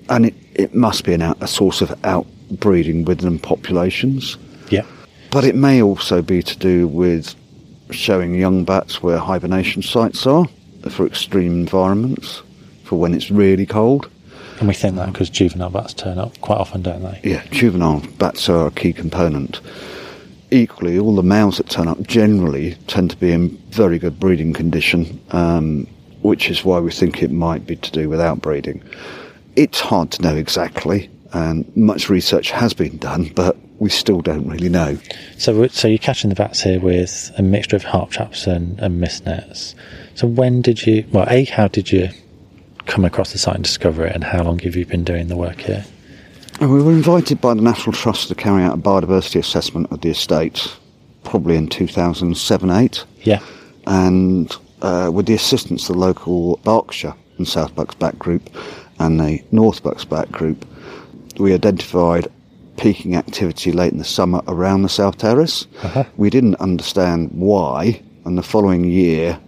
and 0.08 0.26
it, 0.26 0.34
it 0.55 0.75
must 0.75 1.05
be 1.05 1.14
an 1.14 1.23
out, 1.23 1.38
a 1.40 1.46
source 1.46 1.81
of 1.81 1.90
outbreeding 2.02 3.05
within 3.06 3.38
populations. 3.38 4.37
Yeah. 4.70 4.84
But 5.31 5.44
it 5.44 5.55
may 5.55 5.82
also 5.82 6.23
be 6.23 6.43
to 6.43 6.58
do 6.58 6.88
with 6.88 7.34
showing 7.90 8.34
young 8.34 8.64
bats 8.64 9.02
where 9.02 9.19
hibernation 9.19 9.82
sites 9.82 10.26
are 10.26 10.46
for 10.90 11.06
extreme 11.06 11.52
environments, 11.52 12.43
for 12.84 12.99
when 12.99 13.14
it's 13.14 13.31
really 13.31 13.67
cold. 13.67 14.11
And 14.58 14.69
we 14.69 14.75
think 14.75 14.97
that 14.97 15.12
because 15.12 15.29
juvenile 15.29 15.70
bats 15.70 15.94
turn 15.94 16.19
up 16.19 16.41
quite 16.41 16.58
often, 16.58 16.82
don't 16.82 17.03
they? 17.03 17.20
Yeah, 17.23 17.44
juvenile 17.50 18.00
bats 18.19 18.49
are 18.49 18.69
a 18.69 18.70
key 18.70 18.93
component. 18.93 19.61
Equally, 20.50 20.99
all 20.99 21.14
the 21.14 21.23
males 21.23 21.58
that 21.58 21.69
turn 21.69 21.88
up 21.88 22.00
generally 22.03 22.76
tend 22.87 23.11
to 23.11 23.17
be 23.17 23.32
in 23.32 23.50
very 23.70 23.99
good 23.99 24.19
breeding 24.19 24.53
condition, 24.53 25.20
um, 25.31 25.87
which 26.23 26.49
is 26.49 26.64
why 26.64 26.79
we 26.79 26.91
think 26.91 27.23
it 27.23 27.31
might 27.31 27.67
be 27.67 27.76
to 27.76 27.91
do 27.91 28.08
with 28.08 28.20
outbreeding. 28.20 28.82
It's 29.56 29.81
hard 29.81 30.11
to 30.12 30.23
know 30.23 30.37
exactly, 30.37 31.11
and 31.32 31.70
much 31.76 32.09
research 32.09 32.50
has 32.52 32.73
been 32.73 32.97
done, 32.99 33.31
but 33.35 33.56
we 33.79 33.91
still 33.91 34.20
don't 34.20 34.47
really 34.49 34.69
know. 34.69 34.99
So, 35.37 35.67
so 35.67 35.88
you're 35.88 35.99
catching 35.99 36.31
the 36.31 36.37
bats 36.37 36.62
here 36.62 36.81
with 36.81 37.31
a 37.37 37.43
mixture 37.43 37.76
of 37.76 37.85
harp 37.85 38.11
traps 38.11 38.47
and, 38.47 38.79
and 38.79 39.00
mist 39.00 39.26
nets. 39.26 39.75
So 40.14 40.26
when 40.26 40.62
did 40.62 40.87
you, 40.87 41.05
well, 41.12 41.26
A, 41.29 41.44
how 41.44 41.69
did 41.69 41.93
you 41.93 42.09
come 42.87 43.05
across 43.05 43.33
the 43.33 43.38
site 43.38 43.56
and 43.56 43.65
discover 43.65 44.06
it, 44.06 44.15
and 44.15 44.25
how 44.25 44.43
long 44.43 44.59
have 44.61 44.77
you 44.77 44.87
been 44.87 45.05
doing 45.05 45.29
the 45.29 45.37
work 45.37 45.61
here? 45.61 45.85
And 46.61 46.73
we 46.73 46.83
were 46.83 46.93
invited 46.93 47.41
by 47.41 47.55
the 47.55 47.61
National 47.62 47.93
Trust 47.93 48.29
to 48.29 48.35
carry 48.35 48.62
out 48.62 48.75
a 48.75 48.81
biodiversity 48.81 49.37
assessment 49.38 49.91
of 49.93 50.00
the 50.00 50.11
estate, 50.11 50.75
probably 51.25 51.56
in 51.56 51.69
2007 51.69 52.71
8, 52.71 53.05
Yeah. 53.25 53.41
and 53.87 54.55
uh, 54.83 55.11
with 55.12 55.27
the 55.27 55.35
assistance 55.35 55.88
of 55.88 55.94
the 55.97 56.00
local 56.00 56.56
Berkshire 56.65 57.15
and 57.38 57.47
South 57.47 57.75
Bucks 57.75 57.94
Bat 57.97 58.19
Group 58.19 58.49
and 58.99 59.21
the 59.21 59.43
North 59.53 59.83
Bucks 59.83 60.05
Bat 60.05 60.33
Group, 60.33 60.65
we 61.38 61.53
identified 61.53 62.29
peaking 62.79 63.17
activity 63.17 63.73
late 63.73 63.93
in 63.93 63.99
the 63.99 64.05
summer 64.05 64.41
around 64.49 64.83
the 64.83 64.88
South 64.88 65.19
Terrace. 65.19 65.67
We 66.17 66.31
didn't 66.31 66.56
understand 66.56 67.31
why, 67.33 68.00
and 68.25 68.37
the 68.38 68.43
following 68.43 68.85
year 68.85 69.38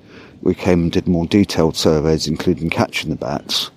we 0.43 0.55
came 0.55 0.83
and 0.83 0.93
did 0.93 1.09
more 1.09 1.27
detailed 1.27 1.77
surveys, 1.77 2.27
including 2.27 2.71
catching 2.71 3.11
the 3.11 3.17
bats, 3.17 3.71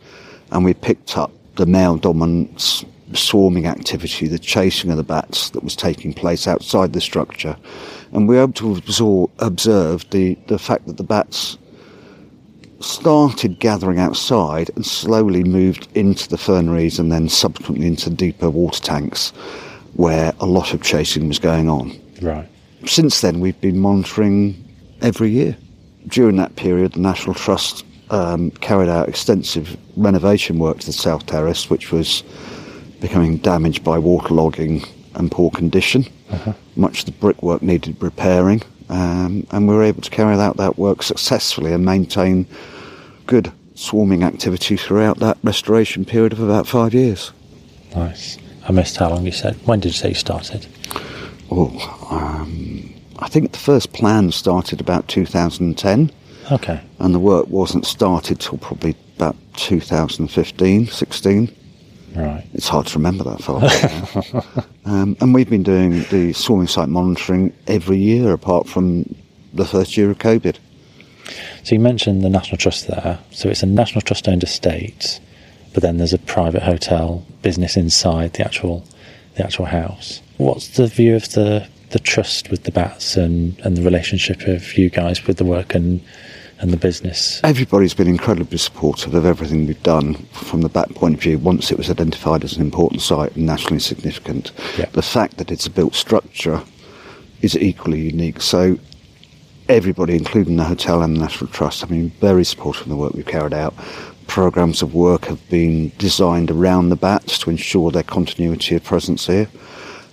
and 0.51 0.63
we 0.63 0.73
picked 0.73 1.17
up 1.17 1.31
the 1.55 1.65
male 1.65 1.97
dominance 1.97 2.85
swarming 3.13 3.67
activity, 3.67 4.27
the 4.27 4.39
chasing 4.39 4.89
of 4.89 4.97
the 4.97 5.03
bats 5.03 5.49
that 5.49 5.63
was 5.63 5.75
taking 5.75 6.13
place 6.13 6.47
outside 6.47 6.93
the 6.93 7.01
structure, 7.01 7.57
and 8.13 8.27
we 8.27 8.35
were 8.35 8.43
able 8.43 8.53
to 8.53 8.75
absor- 8.81 9.29
observe 9.39 10.09
the, 10.11 10.35
the 10.47 10.59
fact 10.59 10.85
that 10.87 10.97
the 10.97 11.03
bats 11.03 11.57
started 12.79 13.59
gathering 13.59 13.99
outside 13.99 14.71
and 14.75 14.85
slowly 14.85 15.43
moved 15.43 15.87
into 15.95 16.27
the 16.27 16.37
ferneries 16.37 16.99
and 16.99 17.11
then 17.11 17.29
subsequently 17.29 17.85
into 17.85 18.09
deeper 18.09 18.49
water 18.49 18.81
tanks 18.81 19.29
where 19.93 20.33
a 20.39 20.45
lot 20.45 20.73
of 20.73 20.81
chasing 20.81 21.27
was 21.27 21.39
going 21.39 21.69
on. 21.69 21.91
Right. 22.21 22.47
Since 22.85 23.21
then, 23.21 23.39
we've 23.39 23.59
been 23.61 23.79
monitoring 23.79 24.63
every 25.01 25.29
year. 25.29 25.55
During 26.07 26.37
that 26.37 26.55
period, 26.55 26.93
the 26.93 26.99
National 26.99 27.33
Trust 27.33 27.85
um, 28.09 28.51
carried 28.51 28.89
out 28.89 29.07
extensive 29.07 29.77
renovation 29.95 30.59
work 30.59 30.79
to 30.79 30.85
the 30.85 30.93
South 30.93 31.25
Terrace, 31.25 31.69
which 31.69 31.91
was 31.91 32.23
becoming 32.99 33.37
damaged 33.37 33.83
by 33.83 33.97
waterlogging 33.97 34.87
and 35.15 35.31
poor 35.31 35.49
condition. 35.51 36.05
Much 36.75 36.99
of 36.99 37.05
the 37.05 37.11
brickwork 37.11 37.61
needed 37.61 38.01
repairing, 38.01 38.61
um, 38.89 39.45
and 39.51 39.67
we 39.67 39.73
were 39.73 39.83
able 39.83 40.01
to 40.01 40.09
carry 40.09 40.35
out 40.35 40.57
that 40.57 40.77
work 40.77 41.03
successfully 41.03 41.73
and 41.73 41.83
maintain 41.83 42.45
good 43.27 43.51
swarming 43.75 44.23
activity 44.23 44.77
throughout 44.77 45.17
that 45.19 45.37
restoration 45.43 46.05
period 46.05 46.31
of 46.33 46.39
about 46.39 46.67
five 46.67 46.93
years. 46.93 47.31
Nice. 47.95 48.37
I 48.67 48.71
missed 48.71 48.97
how 48.97 49.09
long 49.09 49.25
you 49.25 49.31
said. 49.31 49.55
When 49.65 49.79
did 49.79 49.89
you 49.89 49.93
say 49.93 50.09
you 50.09 50.15
started? 50.15 50.67
Oh, 51.49 52.07
um, 52.09 52.90
I 53.21 53.27
think 53.29 53.51
the 53.51 53.59
first 53.59 53.93
plan 53.93 54.31
started 54.31 54.81
about 54.81 55.07
2010, 55.07 56.11
Okay. 56.51 56.81
and 56.99 57.13
the 57.13 57.19
work 57.19 57.47
wasn't 57.47 57.85
started 57.85 58.39
till 58.39 58.57
probably 58.57 58.95
about 59.15 59.35
2015, 59.57 60.87
16. 60.87 61.55
Right. 62.15 62.43
It's 62.53 62.67
hard 62.67 62.87
to 62.87 62.97
remember 62.97 63.23
that 63.23 63.41
far. 63.41 63.61
um, 64.85 65.15
and 65.21 65.33
we've 65.33 65.49
been 65.49 65.63
doing 65.63 66.03
the 66.09 66.33
swarming 66.33 66.67
site 66.67 66.89
monitoring 66.89 67.53
every 67.67 67.97
year, 67.97 68.33
apart 68.33 68.67
from 68.67 69.15
the 69.53 69.65
first 69.65 69.95
year 69.95 70.09
of 70.09 70.17
COVID. 70.17 70.57
So 71.63 71.75
you 71.75 71.79
mentioned 71.79 72.23
the 72.23 72.29
National 72.29 72.57
Trust 72.57 72.87
there. 72.87 73.19
So 73.29 73.49
it's 73.49 73.63
a 73.63 73.67
National 73.67 74.01
Trust 74.01 74.27
owned 74.27 74.43
estate, 74.43 75.19
but 75.73 75.83
then 75.83 75.97
there's 75.97 76.11
a 76.11 76.17
private 76.17 76.63
hotel 76.63 77.23
business 77.43 77.77
inside 77.77 78.33
the 78.33 78.43
actual 78.43 78.83
the 79.35 79.43
actual 79.45 79.65
house. 79.65 80.21
What's 80.37 80.69
the 80.75 80.87
view 80.87 81.15
of 81.15 81.29
the 81.31 81.67
the 81.91 81.99
trust 81.99 82.49
with 82.49 82.63
the 82.63 82.71
bats 82.71 83.15
and, 83.15 83.59
and 83.59 83.77
the 83.77 83.81
relationship 83.81 84.47
of 84.47 84.77
you 84.77 84.89
guys 84.89 85.25
with 85.25 85.37
the 85.37 85.45
work 85.45 85.75
and 85.75 86.01
and 86.61 86.71
the 86.71 86.77
business? 86.77 87.41
Everybody's 87.43 87.95
been 87.95 88.07
incredibly 88.07 88.57
supportive 88.57 89.15
of 89.15 89.25
everything 89.25 89.65
we've 89.65 89.83
done 89.83 90.13
from 90.31 90.61
the 90.61 90.69
bat 90.69 90.93
point 90.93 91.15
of 91.15 91.21
view 91.21 91.39
once 91.39 91.71
it 91.71 91.77
was 91.77 91.89
identified 91.89 92.43
as 92.43 92.55
an 92.55 92.61
important 92.61 93.01
site 93.01 93.35
and 93.35 93.45
nationally 93.45 93.79
significant. 93.79 94.51
Yeah. 94.77 94.85
The 94.91 95.01
fact 95.01 95.37
that 95.37 95.51
it's 95.51 95.65
a 95.65 95.71
built 95.71 95.95
structure 95.95 96.61
is 97.41 97.57
equally 97.57 98.01
unique. 98.01 98.41
So 98.41 98.77
everybody, 99.67 100.15
including 100.15 100.57
the 100.57 100.63
hotel 100.63 101.01
and 101.01 101.15
the 101.15 101.21
National 101.21 101.49
Trust, 101.49 101.81
have 101.81 101.89
been 101.89 102.11
very 102.21 102.45
supportive 102.45 102.83
of 102.83 102.89
the 102.89 102.95
work 102.95 103.13
we've 103.13 103.25
carried 103.25 103.53
out. 103.53 103.73
Programs 104.27 104.81
of 104.83 104.93
work 104.93 105.25
have 105.25 105.49
been 105.49 105.91
designed 105.97 106.51
around 106.51 106.89
the 106.89 106.95
bats 106.95 107.39
to 107.39 107.49
ensure 107.49 107.89
their 107.89 108.03
continuity 108.03 108.75
of 108.75 108.83
presence 108.83 109.25
here. 109.25 109.49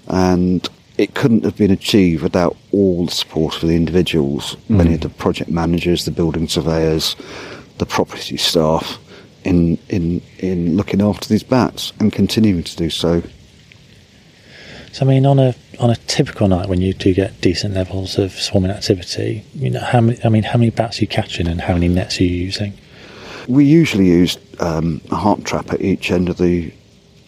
And 0.08 0.66
it 0.98 1.14
couldn't 1.14 1.44
have 1.44 1.56
been 1.56 1.70
achieved 1.70 2.22
without 2.24 2.56
all 2.72 3.06
the 3.06 3.12
support 3.12 3.62
of 3.62 3.68
the 3.68 3.76
individuals, 3.76 4.56
many 4.68 4.94
of 4.94 5.00
the 5.00 5.08
project 5.08 5.48
managers, 5.48 6.04
the 6.04 6.10
building 6.10 6.48
surveyors, 6.48 7.14
the 7.78 7.86
property 7.86 8.36
staff, 8.36 8.98
in 9.44 9.78
in 9.88 10.20
in 10.38 10.76
looking 10.76 11.00
after 11.00 11.28
these 11.28 11.44
bats 11.44 11.92
and 12.00 12.12
continuing 12.12 12.64
to 12.64 12.76
do 12.76 12.90
so. 12.90 13.22
So, 14.90 15.06
I 15.06 15.08
mean, 15.08 15.24
on 15.24 15.38
a 15.38 15.54
on 15.78 15.90
a 15.90 15.96
typical 16.08 16.48
night 16.48 16.68
when 16.68 16.80
you 16.80 16.92
do 16.92 17.14
get 17.14 17.40
decent 17.40 17.74
levels 17.74 18.18
of 18.18 18.32
swarming 18.32 18.72
activity, 18.72 19.44
you 19.54 19.70
know, 19.70 19.80
how 19.80 20.00
many? 20.00 20.18
I 20.24 20.28
mean, 20.28 20.42
how 20.42 20.58
many 20.58 20.70
bats 20.70 20.98
are 20.98 21.02
you 21.02 21.08
catching, 21.08 21.46
and 21.46 21.60
how 21.60 21.74
many 21.74 21.86
nets 21.86 22.20
are 22.20 22.24
you 22.24 22.30
using? 22.30 22.72
We 23.46 23.64
usually 23.64 24.06
use 24.06 24.36
um, 24.58 25.00
a 25.12 25.16
harp 25.16 25.44
trap 25.44 25.72
at 25.72 25.80
each 25.80 26.10
end 26.10 26.28
of 26.28 26.38
the 26.38 26.72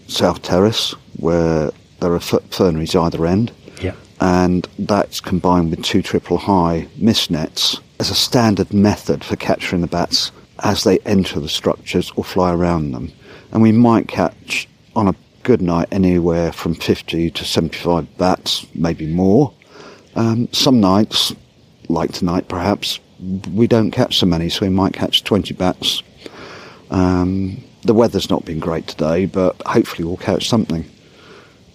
south 0.08 0.42
terrace, 0.42 0.92
where 1.18 1.70
there 2.00 2.12
are 2.12 2.16
f- 2.16 2.42
ferneries 2.50 2.96
either 2.96 3.24
end. 3.24 3.52
And 4.20 4.68
that's 4.78 5.20
combined 5.20 5.70
with 5.70 5.82
two 5.82 6.02
triple 6.02 6.38
high 6.38 6.86
mist 6.96 7.30
nets 7.30 7.80
as 7.98 8.10
a 8.10 8.14
standard 8.14 8.72
method 8.72 9.24
for 9.24 9.36
capturing 9.36 9.80
the 9.80 9.88
bats 9.88 10.30
as 10.62 10.84
they 10.84 10.98
enter 11.00 11.40
the 11.40 11.48
structures 11.48 12.12
or 12.16 12.24
fly 12.24 12.52
around 12.52 12.92
them. 12.92 13.12
And 13.52 13.62
we 13.62 13.72
might 13.72 14.08
catch 14.08 14.68
on 14.94 15.08
a 15.08 15.14
good 15.42 15.62
night 15.62 15.88
anywhere 15.90 16.52
from 16.52 16.74
50 16.74 17.30
to 17.30 17.44
75 17.44 18.18
bats, 18.18 18.66
maybe 18.74 19.06
more. 19.06 19.52
Um, 20.16 20.48
some 20.52 20.80
nights, 20.80 21.34
like 21.88 22.12
tonight 22.12 22.48
perhaps, 22.48 23.00
we 23.52 23.66
don't 23.66 23.90
catch 23.90 24.18
so 24.18 24.26
many, 24.26 24.48
so 24.48 24.66
we 24.66 24.70
might 24.70 24.92
catch 24.92 25.24
20 25.24 25.54
bats. 25.54 26.02
Um, 26.90 27.62
the 27.82 27.94
weather's 27.94 28.30
not 28.30 28.44
been 28.44 28.58
great 28.58 28.86
today, 28.86 29.26
but 29.26 29.60
hopefully 29.64 30.06
we'll 30.06 30.16
catch 30.16 30.48
something. 30.48 30.84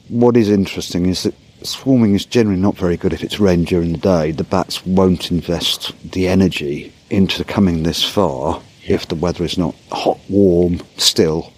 What 0.09 0.37
is 0.37 0.49
interesting 0.49 1.07
is 1.07 1.23
that 1.23 1.33
swarming 1.65 2.15
is 2.15 2.25
generally 2.25 2.59
not 2.59 2.75
very 2.75 2.97
good 2.97 3.13
if 3.13 3.23
it's 3.23 3.39
rain 3.39 3.63
during 3.63 3.91
the 3.91 3.97
day. 3.97 4.31
The 4.31 4.43
bats 4.43 4.85
won't 4.85 5.31
invest 5.31 5.93
the 6.11 6.27
energy 6.27 6.93
into 7.09 7.43
coming 7.43 7.83
this 7.83 8.03
far 8.03 8.61
if 8.85 9.07
the 9.07 9.15
weather 9.15 9.43
is 9.43 9.57
not 9.57 9.75
hot, 9.91 10.19
warm, 10.29 10.81
still. 10.97 11.51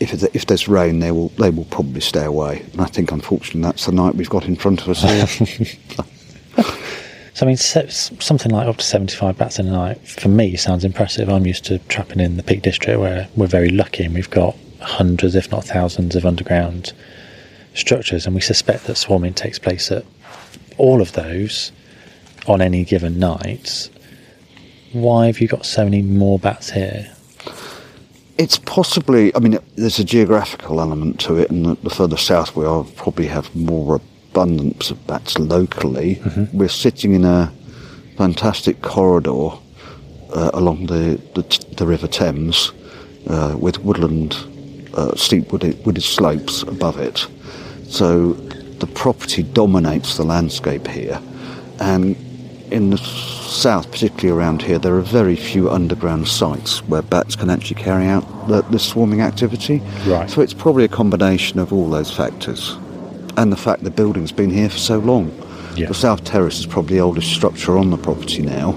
If, 0.00 0.12
it, 0.12 0.34
if 0.34 0.46
there's 0.46 0.68
rain, 0.68 1.00
they 1.00 1.10
will 1.10 1.28
they 1.30 1.50
will 1.50 1.64
probably 1.66 2.00
stay 2.00 2.24
away. 2.24 2.64
And 2.72 2.80
I 2.80 2.86
think, 2.86 3.12
unfortunately, 3.12 3.62
that's 3.62 3.86
the 3.86 3.92
night 3.92 4.14
we've 4.14 4.30
got 4.30 4.46
in 4.46 4.56
front 4.56 4.82
of 4.82 4.88
us 4.88 5.02
here. 5.02 6.06
So, 7.36 7.44
I 7.44 7.48
mean, 7.48 7.58
something 7.58 8.50
like 8.50 8.66
up 8.66 8.78
to 8.78 8.82
75 8.82 9.36
bats 9.36 9.58
in 9.58 9.68
a 9.68 9.70
night, 9.70 9.98
for 10.08 10.28
me, 10.28 10.56
sounds 10.56 10.86
impressive. 10.86 11.28
I'm 11.28 11.44
used 11.44 11.66
to 11.66 11.78
trapping 11.80 12.18
in 12.18 12.38
the 12.38 12.42
Peak 12.42 12.62
District 12.62 12.98
where 12.98 13.28
we're 13.36 13.46
very 13.46 13.68
lucky 13.68 14.04
and 14.04 14.14
we've 14.14 14.30
got 14.30 14.56
hundreds, 14.80 15.34
if 15.34 15.50
not 15.50 15.62
thousands, 15.62 16.16
of 16.16 16.24
underground 16.24 16.94
structures. 17.76 18.26
And 18.26 18.34
we 18.34 18.40
suspect 18.40 18.84
that 18.84 18.96
swarming 18.96 19.34
takes 19.34 19.58
place 19.58 19.92
at 19.92 20.04
all 20.78 21.00
of 21.00 21.12
those 21.12 21.72
on 22.46 22.60
any 22.60 22.84
given 22.84 23.18
night. 23.18 23.90
Why 24.92 25.26
have 25.26 25.40
you 25.40 25.48
got 25.48 25.66
so 25.66 25.84
many 25.84 26.02
more 26.02 26.38
bats 26.38 26.70
here? 26.70 27.12
It's 28.38 28.58
possibly, 28.58 29.34
I 29.34 29.38
mean, 29.38 29.58
there's 29.76 29.98
a 29.98 30.04
geographical 30.04 30.80
element 30.80 31.20
to 31.20 31.38
it, 31.38 31.50
and 31.50 31.64
the, 31.64 31.74
the 31.76 31.90
further 31.90 32.18
south 32.18 32.54
we 32.54 32.66
are, 32.66 32.84
probably 32.84 33.26
have 33.26 33.54
more 33.56 33.96
abundance 33.96 34.90
of 34.90 35.06
bats 35.06 35.38
locally. 35.38 36.20
We're 36.52 36.68
sitting 36.68 37.14
in 37.14 37.24
a 37.24 37.52
fantastic 38.16 38.82
corridor 38.82 39.56
uh, 40.30 40.50
along 40.52 40.86
the, 40.86 41.20
the, 41.34 41.74
the 41.76 41.86
River 41.86 42.06
Thames 42.06 42.72
uh, 43.28 43.56
with 43.58 43.78
woodland, 43.78 44.36
uh, 44.94 45.14
steep 45.16 45.50
wooded, 45.50 45.84
wooded 45.86 46.02
slopes 46.02 46.62
above 46.62 46.98
it. 46.98 47.26
So 47.88 48.32
the 48.32 48.86
property 48.86 49.42
dominates 49.42 50.16
the 50.16 50.24
landscape 50.24 50.86
here, 50.86 51.20
and 51.80 52.16
in 52.70 52.90
the 52.90 52.98
south, 52.98 53.90
particularly 53.90 54.28
around 54.28 54.62
here, 54.62 54.78
there 54.78 54.94
are 54.96 55.00
very 55.00 55.36
few 55.36 55.70
underground 55.70 56.28
sites 56.28 56.82
where 56.84 57.02
bats 57.02 57.36
can 57.36 57.48
actually 57.48 57.80
carry 57.80 58.06
out 58.06 58.22
the, 58.48 58.62
the 58.62 58.78
swarming 58.78 59.20
activity. 59.20 59.78
Right. 60.04 60.28
So 60.28 60.40
it's 60.40 60.52
probably 60.52 60.84
a 60.84 60.88
combination 60.88 61.58
of 61.58 61.72
all 61.72 61.88
those 61.88 62.10
factors, 62.14 62.76
and 63.36 63.52
the 63.52 63.56
fact 63.56 63.84
the 63.84 63.90
building's 63.90 64.32
been 64.32 64.50
here 64.50 64.68
for 64.68 64.78
so 64.78 64.98
long. 64.98 65.30
Yeah. 65.76 65.88
The 65.88 65.94
South 65.94 66.24
Terrace 66.24 66.58
is 66.58 66.66
probably 66.66 66.96
the 66.96 67.02
oldest 67.02 67.32
structure 67.32 67.76
on 67.76 67.90
the 67.90 67.98
property 67.98 68.42
now, 68.42 68.70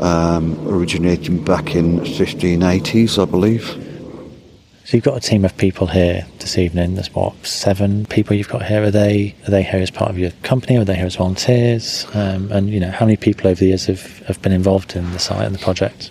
um, 0.00 0.58
originating 0.68 1.42
back 1.42 1.74
in 1.74 2.00
1580s, 2.00 3.20
I 3.20 3.24
believe. 3.24 3.87
So 4.88 4.96
you've 4.96 5.04
got 5.04 5.18
a 5.18 5.20
team 5.20 5.44
of 5.44 5.54
people 5.58 5.86
here 5.86 6.26
this 6.38 6.56
evening. 6.56 6.94
There's 6.94 7.14
what 7.14 7.34
seven 7.44 8.06
people 8.06 8.34
you've 8.34 8.48
got 8.48 8.64
here. 8.64 8.84
Are 8.84 8.90
they 8.90 9.34
are 9.46 9.50
they 9.50 9.62
here 9.62 9.80
as 9.80 9.90
part 9.90 10.10
of 10.10 10.18
your 10.18 10.30
company? 10.44 10.78
Or 10.78 10.80
are 10.80 10.84
they 10.86 10.96
here 10.96 11.04
as 11.04 11.16
volunteers? 11.16 12.06
Um, 12.14 12.50
and 12.50 12.70
you 12.70 12.80
know 12.80 12.90
how 12.90 13.04
many 13.04 13.18
people 13.18 13.48
over 13.48 13.60
the 13.60 13.66
years 13.66 13.84
have, 13.84 14.20
have 14.20 14.40
been 14.40 14.52
involved 14.52 14.96
in 14.96 15.04
the 15.12 15.18
site 15.18 15.44
and 15.44 15.54
the 15.54 15.58
project? 15.58 16.10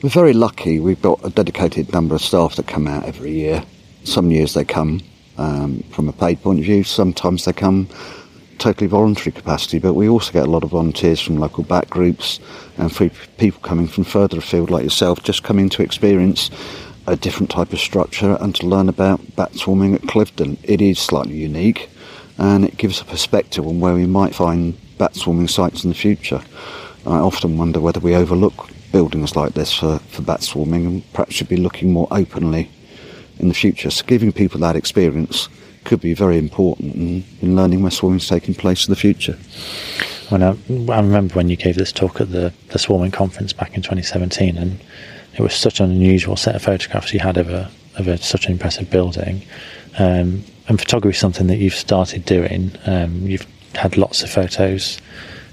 We're 0.00 0.10
very 0.10 0.32
lucky. 0.32 0.78
We've 0.78 1.02
got 1.02 1.18
a 1.24 1.30
dedicated 1.30 1.92
number 1.92 2.14
of 2.14 2.22
staff 2.22 2.54
that 2.54 2.68
come 2.68 2.86
out 2.86 3.04
every 3.04 3.32
year. 3.32 3.64
Some 4.04 4.30
years 4.30 4.54
they 4.54 4.64
come 4.64 5.00
um, 5.36 5.82
from 5.90 6.08
a 6.08 6.12
paid 6.12 6.40
point 6.40 6.60
of 6.60 6.66
view. 6.66 6.84
Sometimes 6.84 7.46
they 7.46 7.52
come 7.52 7.88
totally 8.58 8.86
voluntary 8.86 9.32
capacity. 9.32 9.80
But 9.80 9.94
we 9.94 10.08
also 10.08 10.30
get 10.32 10.46
a 10.46 10.50
lot 10.50 10.62
of 10.62 10.70
volunteers 10.70 11.20
from 11.20 11.38
local 11.38 11.64
bat 11.64 11.90
groups 11.90 12.38
and 12.76 12.94
free 12.94 13.10
people 13.38 13.60
coming 13.62 13.88
from 13.88 14.04
further 14.04 14.38
afield, 14.38 14.70
like 14.70 14.84
yourself, 14.84 15.24
just 15.24 15.42
coming 15.42 15.68
to 15.70 15.82
experience 15.82 16.52
a 17.08 17.16
different 17.16 17.50
type 17.50 17.72
of 17.72 17.80
structure 17.80 18.36
and 18.40 18.54
to 18.54 18.66
learn 18.66 18.88
about 18.88 19.34
bat 19.34 19.54
swarming 19.54 19.94
at 19.94 20.02
Cliveden. 20.02 20.58
It 20.62 20.80
is 20.80 20.98
slightly 20.98 21.36
unique, 21.36 21.88
and 22.36 22.64
it 22.64 22.76
gives 22.76 23.00
a 23.00 23.04
perspective 23.04 23.66
on 23.66 23.80
where 23.80 23.94
we 23.94 24.06
might 24.06 24.34
find 24.34 24.78
bat 24.98 25.16
swarming 25.16 25.48
sites 25.48 25.84
in 25.84 25.90
the 25.90 25.96
future. 25.96 26.42
I 27.06 27.16
often 27.16 27.56
wonder 27.56 27.80
whether 27.80 28.00
we 28.00 28.14
overlook 28.14 28.68
buildings 28.92 29.36
like 29.36 29.54
this 29.54 29.72
for, 29.72 29.98
for 30.10 30.22
bat 30.22 30.42
swarming 30.42 30.86
and 30.86 31.12
perhaps 31.12 31.34
should 31.34 31.48
be 31.48 31.56
looking 31.56 31.92
more 31.92 32.08
openly 32.10 32.70
in 33.38 33.48
the 33.48 33.54
future. 33.54 33.90
So 33.90 34.04
giving 34.04 34.32
people 34.32 34.60
that 34.60 34.76
experience 34.76 35.48
could 35.84 36.00
be 36.00 36.12
very 36.12 36.36
important 36.36 36.94
in, 36.94 37.24
in 37.40 37.56
learning 37.56 37.82
where 37.82 37.90
swarming 37.90 38.18
is 38.18 38.28
taking 38.28 38.54
place 38.54 38.86
in 38.86 38.92
the 38.92 39.00
future. 39.00 39.38
When 40.28 40.42
I, 40.42 40.50
I 40.50 41.00
remember 41.00 41.34
when 41.34 41.48
you 41.48 41.56
gave 41.56 41.76
this 41.76 41.92
talk 41.92 42.20
at 42.20 42.30
the 42.30 42.52
the 42.68 42.78
swarming 42.78 43.12
conference 43.12 43.54
back 43.54 43.74
in 43.74 43.82
2017, 43.82 44.58
and 44.58 44.78
it 45.38 45.42
was 45.42 45.54
such 45.54 45.80
an 45.80 45.90
unusual 45.90 46.36
set 46.36 46.56
of 46.56 46.62
photographs 46.62 47.14
you 47.14 47.20
had 47.20 47.36
of 47.36 47.48
a 47.48 47.70
of 47.96 48.08
a, 48.08 48.18
such 48.18 48.46
an 48.46 48.52
impressive 48.52 48.90
building. 48.90 49.42
Um, 49.98 50.44
and 50.68 50.78
photography 50.78 51.14
is 51.14 51.18
something 51.18 51.46
that 51.48 51.56
you've 51.56 51.74
started 51.74 52.24
doing. 52.24 52.72
Um, 52.86 53.26
you've 53.26 53.46
had 53.74 53.96
lots 53.96 54.22
of 54.22 54.30
photos. 54.30 54.98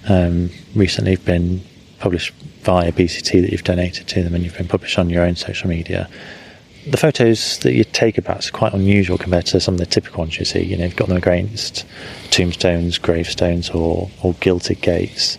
Um, 0.08 0.50
recently, 0.76 1.12
have 1.12 1.26
been 1.26 1.62
published 2.00 2.34
via 2.62 2.92
BCT 2.92 3.42
that 3.42 3.52
you've 3.52 3.64
donated 3.64 4.08
to 4.10 4.24
them, 4.24 4.36
and 4.36 4.44
you've 4.44 4.58
been 4.58 4.68
published 4.68 5.00
on 5.00 5.10
your 5.10 5.24
own 5.24 5.36
social 5.36 5.70
media. 5.70 6.10
The 6.88 6.98
photos 6.98 7.60
that 7.60 7.74
you 7.74 7.84
take 7.84 8.18
about 8.18 8.48
are 8.48 8.52
quite 8.52 8.74
unusual 8.74 9.18
compared 9.18 9.48
to 9.48 9.60
some 9.60 9.76
of 9.76 9.80
the 9.80 9.88
typical 9.88 10.20
ones 10.20 10.38
you 10.38 10.46
see. 10.46 10.64
You 10.64 10.78
know, 10.78 10.86
you've 10.86 10.96
got 10.96 11.08
them 11.08 11.18
against 11.18 11.86
tombstones, 12.30 12.98
gravestones, 12.98 13.70
or 13.70 14.10
or 14.22 14.34
gilded 14.36 14.82
gates. 14.82 15.38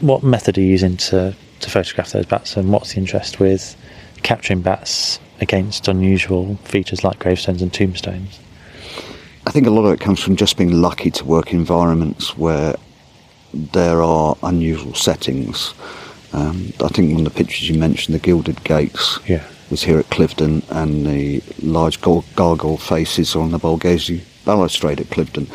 What 0.00 0.22
method 0.22 0.56
are 0.56 0.60
you 0.60 0.68
using 0.68 0.96
to 1.08 1.34
to 1.60 1.70
photograph 1.70 2.12
those 2.12 2.26
bats, 2.26 2.56
and 2.56 2.72
what's 2.72 2.92
the 2.92 2.98
interest 2.98 3.40
with 3.40 3.76
capturing 4.26 4.60
bats 4.60 5.20
against 5.40 5.86
unusual 5.86 6.56
features 6.64 7.04
like 7.04 7.16
gravestones 7.20 7.62
and 7.62 7.72
tombstones? 7.72 8.40
I 9.46 9.52
think 9.52 9.68
a 9.68 9.70
lot 9.70 9.84
of 9.84 9.92
it 9.92 10.00
comes 10.00 10.20
from 10.20 10.34
just 10.34 10.56
being 10.56 10.72
lucky 10.82 11.12
to 11.12 11.24
work 11.24 11.52
in 11.52 11.60
environments 11.60 12.36
where 12.36 12.74
there 13.54 14.02
are 14.02 14.36
unusual 14.42 14.94
settings. 14.94 15.74
Um, 16.32 16.72
I 16.84 16.88
think 16.88 17.12
one 17.14 17.24
of 17.24 17.32
the 17.32 17.38
pictures 17.38 17.68
you 17.70 17.78
mentioned, 17.78 18.16
the 18.16 18.18
gilded 18.18 18.64
gates, 18.64 19.20
Yeah. 19.28 19.44
was 19.70 19.84
here 19.84 19.98
at 20.00 20.10
Cliveden, 20.10 20.64
and 20.70 21.06
the 21.06 21.40
large 21.62 22.00
gar- 22.00 22.24
gargoyle 22.34 22.78
faces 22.78 23.36
on 23.36 23.52
the 23.52 23.60
Borghese 23.60 24.22
balustrade 24.44 25.00
at 25.00 25.06
Cliveden. 25.10 25.46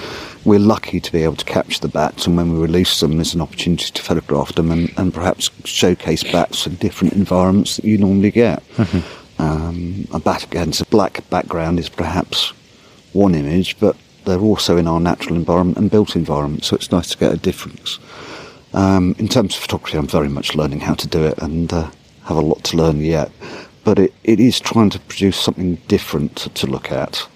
We're 0.43 0.59
lucky 0.59 0.99
to 0.99 1.11
be 1.11 1.23
able 1.23 1.35
to 1.35 1.45
capture 1.45 1.79
the 1.79 1.87
bats, 1.87 2.25
and 2.25 2.35
when 2.35 2.51
we 2.51 2.59
release 2.59 2.99
them, 2.99 3.17
there's 3.17 3.35
an 3.35 3.41
opportunity 3.41 3.91
to 3.91 4.01
photograph 4.01 4.53
them 4.55 4.71
and, 4.71 4.91
and 4.97 5.13
perhaps 5.13 5.51
showcase 5.65 6.23
bats 6.23 6.65
in 6.65 6.75
different 6.75 7.13
environments 7.13 7.75
that 7.75 7.85
you 7.85 7.97
normally 7.99 8.31
get. 8.31 8.63
Um, 9.37 10.07
a 10.11 10.19
bat 10.19 10.43
against 10.43 10.81
a 10.81 10.85
black 10.85 11.27
background 11.29 11.79
is 11.79 11.89
perhaps 11.89 12.53
one 13.13 13.35
image, 13.35 13.79
but 13.79 13.95
they're 14.25 14.39
also 14.39 14.77
in 14.77 14.87
our 14.87 14.99
natural 14.99 15.35
environment 15.35 15.77
and 15.77 15.91
built 15.91 16.15
environment, 16.15 16.63
so 16.63 16.75
it's 16.75 16.91
nice 16.91 17.11
to 17.11 17.17
get 17.17 17.33
a 17.33 17.37
difference. 17.37 17.99
Um, 18.73 19.15
in 19.19 19.27
terms 19.27 19.55
of 19.55 19.61
photography, 19.61 19.97
I'm 19.97 20.07
very 20.07 20.29
much 20.29 20.55
learning 20.55 20.79
how 20.79 20.93
to 20.95 21.07
do 21.07 21.23
it 21.25 21.37
and 21.39 21.71
uh, 21.71 21.91
have 22.23 22.37
a 22.37 22.41
lot 22.41 22.63
to 22.65 22.77
learn 22.77 23.01
yet. 23.01 23.31
But 23.83 23.99
it, 23.99 24.13
it 24.23 24.39
is 24.39 24.59
trying 24.59 24.91
to 24.91 24.99
produce 24.99 25.37
something 25.37 25.75
different 25.87 26.35
to, 26.37 26.49
to 26.49 26.67
look 26.67 26.91
at 26.91 27.27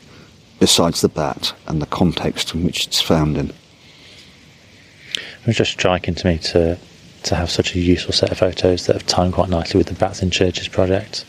besides 0.59 1.01
the 1.01 1.09
bat 1.09 1.53
and 1.67 1.81
the 1.81 1.85
context 1.85 2.53
in 2.53 2.63
which 2.63 2.87
it's 2.87 3.01
found 3.01 3.37
in. 3.37 3.49
It 3.49 5.47
was 5.47 5.57
just 5.57 5.71
striking 5.71 6.15
to 6.15 6.27
me 6.27 6.37
to 6.39 6.77
to 7.23 7.35
have 7.35 7.49
such 7.49 7.75
a 7.75 7.79
useful 7.79 8.13
set 8.13 8.31
of 8.31 8.37
photos 8.37 8.85
that 8.85 8.93
have 8.93 9.05
timed 9.07 9.33
quite 9.33 9.49
nicely 9.49 9.79
with 9.79 9.87
the 9.87 9.95
Bats 9.95 10.21
in 10.21 10.29
Churches 10.29 10.67
project. 10.67 11.25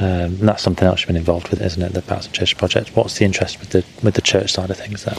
Um, 0.00 0.06
and 0.06 0.48
that's 0.48 0.62
something 0.62 0.86
else 0.86 1.00
you've 1.00 1.08
been 1.08 1.16
involved 1.16 1.48
with, 1.48 1.60
isn't 1.60 1.82
it? 1.82 1.92
The 1.92 2.02
Bats 2.02 2.26
in 2.26 2.32
Churches 2.32 2.56
project. 2.56 2.96
What's 2.96 3.18
the 3.18 3.24
interest 3.24 3.60
with 3.60 3.70
the 3.70 3.84
with 4.02 4.14
the 4.14 4.22
church 4.22 4.52
side 4.52 4.70
of 4.70 4.76
things 4.76 5.04
there? 5.04 5.16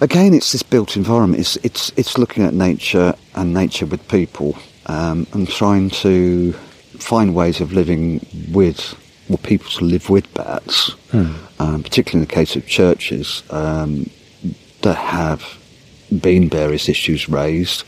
Again, 0.00 0.32
it's 0.32 0.52
this 0.52 0.62
built 0.62 0.96
environment. 0.96 1.40
It's 1.40 1.56
it's 1.56 1.90
it's 1.96 2.16
looking 2.18 2.44
at 2.44 2.54
nature 2.54 3.14
and 3.34 3.52
nature 3.52 3.86
with 3.86 4.06
people, 4.08 4.56
um, 4.86 5.26
and 5.32 5.48
trying 5.48 5.90
to 5.90 6.52
find 6.98 7.34
ways 7.34 7.60
of 7.60 7.72
living 7.72 8.24
with 8.52 8.94
or 9.28 9.38
people 9.38 9.70
to 9.70 9.84
live 9.84 10.08
with 10.10 10.32
bats, 10.34 10.92
hmm. 11.10 11.32
um, 11.58 11.82
particularly 11.82 12.22
in 12.22 12.28
the 12.28 12.34
case 12.34 12.56
of 12.56 12.66
churches 12.66 13.42
um, 13.50 14.08
that 14.82 14.94
have 14.94 15.58
been 16.20 16.48
various 16.48 16.88
issues 16.88 17.28
raised. 17.28 17.84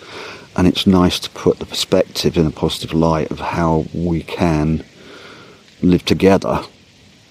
And 0.57 0.67
it's 0.67 0.87
nice 0.87 1.19
to 1.21 1.31
put 1.31 1.59
the 1.59 1.67
perspective 1.67 2.37
in 2.37 2.47
a 2.47 2.51
positive 2.51 2.93
light 2.93 3.31
of 3.31 3.39
how 3.39 3.87
we 3.95 4.23
can 4.23 4.85
live 5.81 6.05
together 6.05 6.63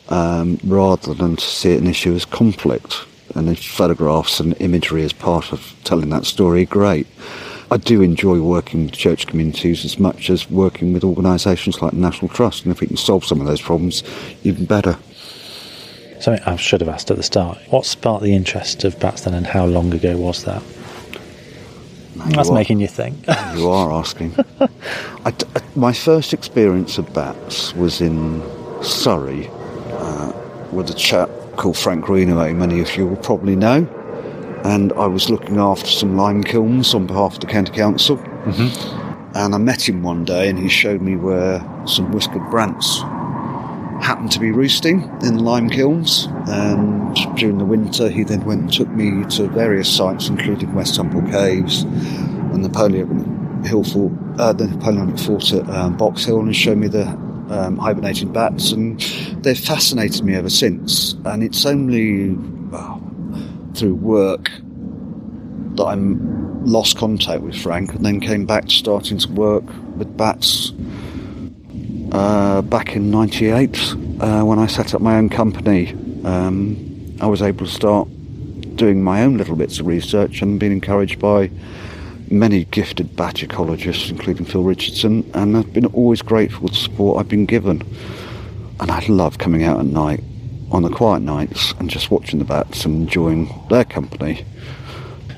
um, 0.07 0.57
rather 0.63 1.13
than 1.13 1.35
to 1.35 1.45
see 1.45 1.75
an 1.75 1.87
issue 1.87 2.15
as 2.15 2.25
conflict. 2.25 3.05
And 3.35 3.47
if 3.49 3.63
photographs 3.63 4.39
and 4.39 4.59
imagery 4.59 5.03
as 5.03 5.13
part 5.13 5.51
of 5.51 5.75
telling 5.83 6.09
that 6.09 6.25
story, 6.25 6.65
great. 6.65 7.05
I 7.71 7.77
do 7.77 8.01
enjoy 8.01 8.41
working 8.41 8.85
with 8.85 8.93
church 8.93 9.27
communities 9.27 9.85
as 9.85 9.99
much 9.99 10.29
as 10.29 10.49
working 10.49 10.91
with 10.91 11.03
organisations 11.03 11.81
like 11.81 11.91
the 11.91 11.99
National 11.99 12.29
Trust, 12.29 12.63
and 12.63 12.71
if 12.71 12.81
we 12.81 12.87
can 12.87 12.97
solve 12.97 13.23
some 13.23 13.39
of 13.39 13.45
those 13.45 13.61
problems, 13.61 14.03
even 14.43 14.65
better. 14.65 14.97
Something 16.19 16.43
I 16.45 16.55
should 16.55 16.81
have 16.81 16.89
asked 16.89 17.11
at 17.11 17.17
the 17.17 17.23
start. 17.23 17.59
What 17.69 17.85
sparked 17.85 18.23
the 18.23 18.33
interest 18.33 18.83
of 18.85 18.99
bats 18.99 19.21
then, 19.21 19.35
and 19.35 19.45
how 19.45 19.65
long 19.65 19.93
ago 19.93 20.17
was 20.17 20.43
that? 20.45 20.63
That's 22.15 22.51
making 22.51 22.79
you 22.79 22.87
think. 22.87 23.25
you 23.55 23.69
are 23.69 23.91
asking. 23.91 24.35
I, 25.25 25.33
my 25.75 25.93
first 25.93 26.33
experience 26.33 26.97
of 26.97 27.13
bats 27.13 27.73
was 27.75 28.01
in 28.01 28.41
Surrey 28.83 29.47
uh, 29.91 30.33
with 30.71 30.89
a 30.89 30.93
chap 30.93 31.29
called 31.55 31.77
Frank 31.77 32.03
Green, 32.03 32.29
who 32.29 32.53
many 32.53 32.81
of 32.81 32.95
you 32.95 33.07
will 33.07 33.17
probably 33.17 33.55
know. 33.55 33.87
And 34.63 34.91
I 34.93 35.07
was 35.07 35.29
looking 35.29 35.57
after 35.57 35.87
some 35.87 36.15
lime 36.15 36.43
kilns 36.43 36.93
on 36.93 37.07
behalf 37.07 37.35
of 37.35 37.39
the 37.39 37.47
county 37.47 37.71
council. 37.71 38.17
Mm-hmm. 38.17 39.37
And 39.37 39.55
I 39.55 39.57
met 39.57 39.87
him 39.87 40.03
one 40.03 40.25
day, 40.25 40.49
and 40.49 40.57
he 40.57 40.69
showed 40.69 41.01
me 41.01 41.15
where 41.15 41.59
some 41.85 42.11
whiskered 42.11 42.49
Brandt's 42.49 43.01
happened 44.01 44.31
to 44.31 44.39
be 44.39 44.51
roosting 44.51 45.03
in 45.21 45.39
lime 45.39 45.69
kilns. 45.69 46.27
And 46.47 47.15
during 47.37 47.57
the 47.57 47.65
winter, 47.65 48.09
he 48.09 48.23
then 48.23 48.43
went 48.45 48.61
and 48.61 48.73
took 48.73 48.89
me 48.89 49.25
to 49.35 49.47
various 49.47 49.93
sites, 49.93 50.29
including 50.29 50.73
West 50.73 50.95
Temple 50.95 51.21
Caves 51.23 51.83
and 51.83 52.63
the 52.63 52.69
Napoleon 52.69 53.63
Hill 53.63 53.83
Fort, 53.83 54.13
uh, 54.37 54.53
the 54.53 54.67
Napoleonic 54.67 55.19
Fort 55.19 55.51
at 55.53 55.69
um, 55.69 55.97
Box 55.97 56.25
Hill, 56.25 56.39
and 56.39 56.55
showed 56.55 56.77
me 56.77 56.87
the 56.87 57.07
um, 57.49 57.77
hibernating 57.77 58.31
bats. 58.31 58.71
And 58.71 58.99
they've 59.43 59.59
fascinated 59.59 60.23
me 60.23 60.35
ever 60.35 60.49
since. 60.49 61.13
And 61.25 61.43
it's 61.43 61.65
only 61.65 62.31
well, 62.31 63.08
through 63.75 63.95
work 63.95 64.51
that 65.75 65.83
I 65.83 65.95
lost 65.95 66.97
contact 66.97 67.41
with 67.41 67.55
Frank, 67.55 67.93
and 67.93 68.05
then 68.05 68.19
came 68.19 68.45
back 68.45 68.65
to 68.65 68.73
starting 68.73 69.17
to 69.19 69.31
work 69.31 69.63
with 69.95 70.15
bats 70.17 70.71
uh, 72.11 72.61
back 72.63 72.95
in 72.95 73.11
'98 73.11 73.95
uh, 74.19 74.41
when 74.43 74.59
I 74.59 74.67
set 74.67 74.93
up 74.93 75.01
my 75.01 75.17
own 75.17 75.29
company. 75.29 75.93
Um, 76.23 77.17
I 77.21 77.27
was 77.27 77.41
able 77.41 77.65
to 77.65 77.71
start 77.71 78.07
doing 78.75 79.03
my 79.03 79.23
own 79.23 79.37
little 79.37 79.55
bits 79.55 79.79
of 79.79 79.87
research 79.87 80.41
and 80.41 80.59
being 80.59 80.71
encouraged 80.71 81.19
by 81.19 81.51
many 82.31 82.65
gifted 82.65 83.15
bat 83.15 83.35
ecologists, 83.35 84.09
including 84.09 84.45
Phil 84.45 84.63
Richardson, 84.63 85.29
and 85.33 85.57
I've 85.57 85.73
been 85.73 85.87
always 85.87 86.21
grateful 86.21 86.67
for 86.67 86.73
the 86.73 86.79
support 86.79 87.19
I've 87.19 87.29
been 87.29 87.45
given. 87.45 87.81
And 88.79 88.91
I 88.91 89.05
love 89.07 89.37
coming 89.37 89.63
out 89.63 89.79
at 89.79 89.85
night 89.85 90.23
on 90.71 90.83
the 90.83 90.89
quiet 90.89 91.21
nights 91.21 91.73
and 91.79 91.89
just 91.89 92.11
watching 92.11 92.39
the 92.39 92.45
bats 92.45 92.85
and 92.85 93.03
enjoying 93.03 93.53
their 93.69 93.85
company. 93.85 94.45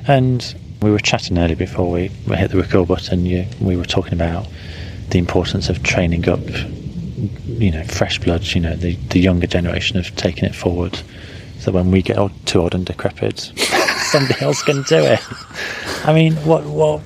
And 0.08 0.56
we 0.82 0.92
were 0.92 1.00
chatting 1.00 1.38
earlier 1.38 1.56
before 1.56 1.90
we, 1.90 2.12
we 2.28 2.36
hit 2.36 2.52
the 2.52 2.58
record 2.58 2.88
button. 2.88 3.26
You, 3.26 3.46
we 3.60 3.78
were 3.78 3.86
talking 3.86 4.14
about 4.14 4.48
the 5.10 5.20
importance 5.20 5.70
of 5.70 5.84
training 5.84 6.28
up, 6.28 6.42
you 7.46 7.72
know, 7.72 7.84
fresh 7.84 8.20
bloods, 8.20 8.56
you 8.56 8.62
know, 8.62 8.76
the, 8.76 8.96
the 9.10 9.20
younger 9.20 9.48
generation 9.48 9.98
of 9.98 10.14
taking 10.16 10.46
it 10.46 10.56
forward. 10.56 11.00
So 11.60 11.72
when 11.72 11.92
we 11.92 12.02
get 12.02 12.18
old, 12.18 12.32
too 12.48 12.62
old 12.62 12.74
and 12.74 12.86
decrepit, 12.86 13.40
somebody 14.12 14.42
else 14.42 14.64
can 14.64 14.82
do 14.84 14.98
it. 14.98 15.22
I 16.06 16.14
mean, 16.14 16.34
what, 16.38 16.66
what, 16.66 17.02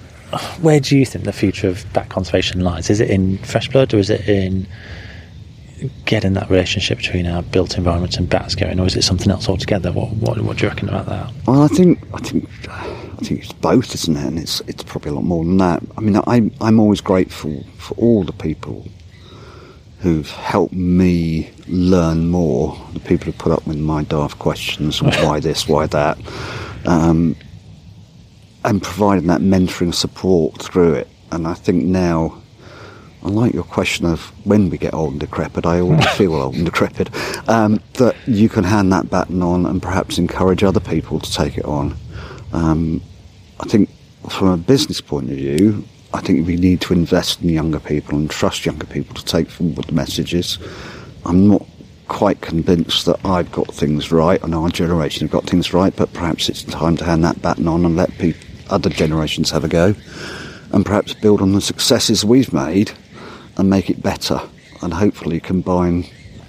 where 0.61 0.79
do 0.79 0.97
you 0.97 1.05
think 1.05 1.25
the 1.25 1.33
future 1.33 1.67
of 1.67 1.85
bat 1.93 2.09
conservation 2.09 2.61
lies? 2.61 2.89
Is 2.89 3.01
it 3.01 3.09
in 3.09 3.38
fresh 3.39 3.67
blood 3.67 3.93
or 3.93 3.97
is 3.97 4.09
it 4.09 4.27
in 4.27 4.65
getting 6.06 6.34
that 6.34 6.50
relationship 6.50 6.98
between 6.98 7.26
our 7.28 7.41
built 7.43 7.78
environment 7.78 8.17
and 8.17 8.30
bats 8.30 8.56
going, 8.56 8.80
or 8.80 8.86
is 8.86 8.95
it 8.95 9.04
something 9.04 9.32
else 9.32 9.50
altogether? 9.50 9.91
What, 9.91 10.12
what, 10.13 10.39
what 10.41 10.58
do 10.58 10.63
you 10.63 10.69
reckon 10.69 10.89
about 10.89 11.06
that? 11.08 11.32
Well, 11.48 11.62
I 11.62 11.67
think, 11.67 12.00
I 12.13 12.19
think 12.19 12.50
I 12.69 13.17
think 13.24 13.43
it's 13.43 13.54
both, 13.54 13.93
isn't 13.95 14.15
it? 14.15 14.26
And 14.26 14.39
it's 14.39 14.60
it's 14.62 14.84
probably 14.84 15.12
a 15.12 15.13
lot 15.13 15.24
more 15.24 15.43
than 15.43 15.58
that. 15.58 15.82
I 15.98 16.02
mean, 16.02 16.19
I'm 16.28 16.52
I'm 16.62 16.80
always 16.80 17.02
grateful 17.02 17.63
for 17.78 17.93
all 17.95 18.24
the 18.24 18.34
people 18.34 18.88
who've 20.00 20.30
helped 20.30 20.74
me 20.74 21.50
learn 21.67 22.28
more. 22.30 22.78
The 22.93 23.00
people 23.00 23.28
who 23.28 23.32
put 23.34 23.52
up 23.52 23.65
with 23.65 23.78
my 23.78 24.04
daft 24.04 24.39
questions, 24.39 25.02
why 25.02 25.39
this, 25.39 25.67
why 25.67 25.88
that, 25.88 26.17
um, 26.86 27.36
and 28.63 28.82
providing 28.84 29.28
that 29.28 29.41
mentoring 29.41 29.93
support 29.93 30.62
through 30.62 30.95
it. 30.95 31.08
And 31.32 31.48
I 31.48 31.54
think 31.54 31.86
now. 31.86 32.41
I 33.25 33.29
like 33.29 33.55
your 33.55 33.63
question 33.63 34.05
of 34.05 34.21
when 34.45 34.69
we 34.69 34.77
get 34.77 34.93
old 34.93 35.13
and 35.13 35.19
decrepit. 35.19 35.65
I 35.65 35.79
already 35.79 36.05
feel 36.15 36.35
old 36.35 36.53
and 36.53 36.63
decrepit. 36.63 37.09
Um, 37.49 37.81
that 37.93 38.15
you 38.27 38.49
can 38.49 38.63
hand 38.63 38.91
that 38.91 39.09
baton 39.09 39.41
on 39.41 39.65
and 39.65 39.81
perhaps 39.81 40.19
encourage 40.19 40.63
other 40.63 40.79
people 40.79 41.19
to 41.19 41.33
take 41.33 41.57
it 41.57 41.65
on. 41.65 41.97
Um, 42.53 43.01
I 43.59 43.65
think 43.65 43.89
from 44.29 44.49
a 44.49 44.57
business 44.57 45.01
point 45.01 45.31
of 45.31 45.38
view, 45.38 45.83
I 46.13 46.21
think 46.21 46.45
we 46.45 46.55
need 46.55 46.81
to 46.81 46.93
invest 46.93 47.41
in 47.41 47.49
younger 47.49 47.79
people 47.79 48.15
and 48.15 48.29
trust 48.29 48.63
younger 48.63 48.85
people 48.85 49.15
to 49.15 49.25
take 49.25 49.49
forward 49.49 49.85
the 49.85 49.93
messages. 49.93 50.59
I'm 51.25 51.47
not 51.47 51.65
quite 52.07 52.41
convinced 52.41 53.07
that 53.07 53.25
I've 53.25 53.51
got 53.51 53.73
things 53.73 54.11
right 54.11 54.41
and 54.43 54.53
our 54.53 54.69
generation 54.69 55.21
have 55.25 55.31
got 55.31 55.49
things 55.49 55.73
right, 55.73 55.95
but 55.95 56.13
perhaps 56.13 56.47
it's 56.47 56.61
time 56.61 56.95
to 56.97 57.05
hand 57.05 57.23
that 57.23 57.41
baton 57.41 57.67
on 57.67 57.85
and 57.85 57.95
let 57.95 58.11
other 58.69 58.91
generations 58.91 59.49
have 59.49 59.63
a 59.63 59.67
go 59.67 59.95
and 60.71 60.85
perhaps 60.85 61.15
build 61.15 61.41
on 61.41 61.53
the 61.53 61.61
successes 61.61 62.23
we've 62.23 62.53
made 62.53 62.91
and 63.57 63.69
make 63.69 63.89
it 63.89 64.01
better 64.01 64.39
and 64.81 64.93
hopefully 64.93 65.39
combine 65.39 66.05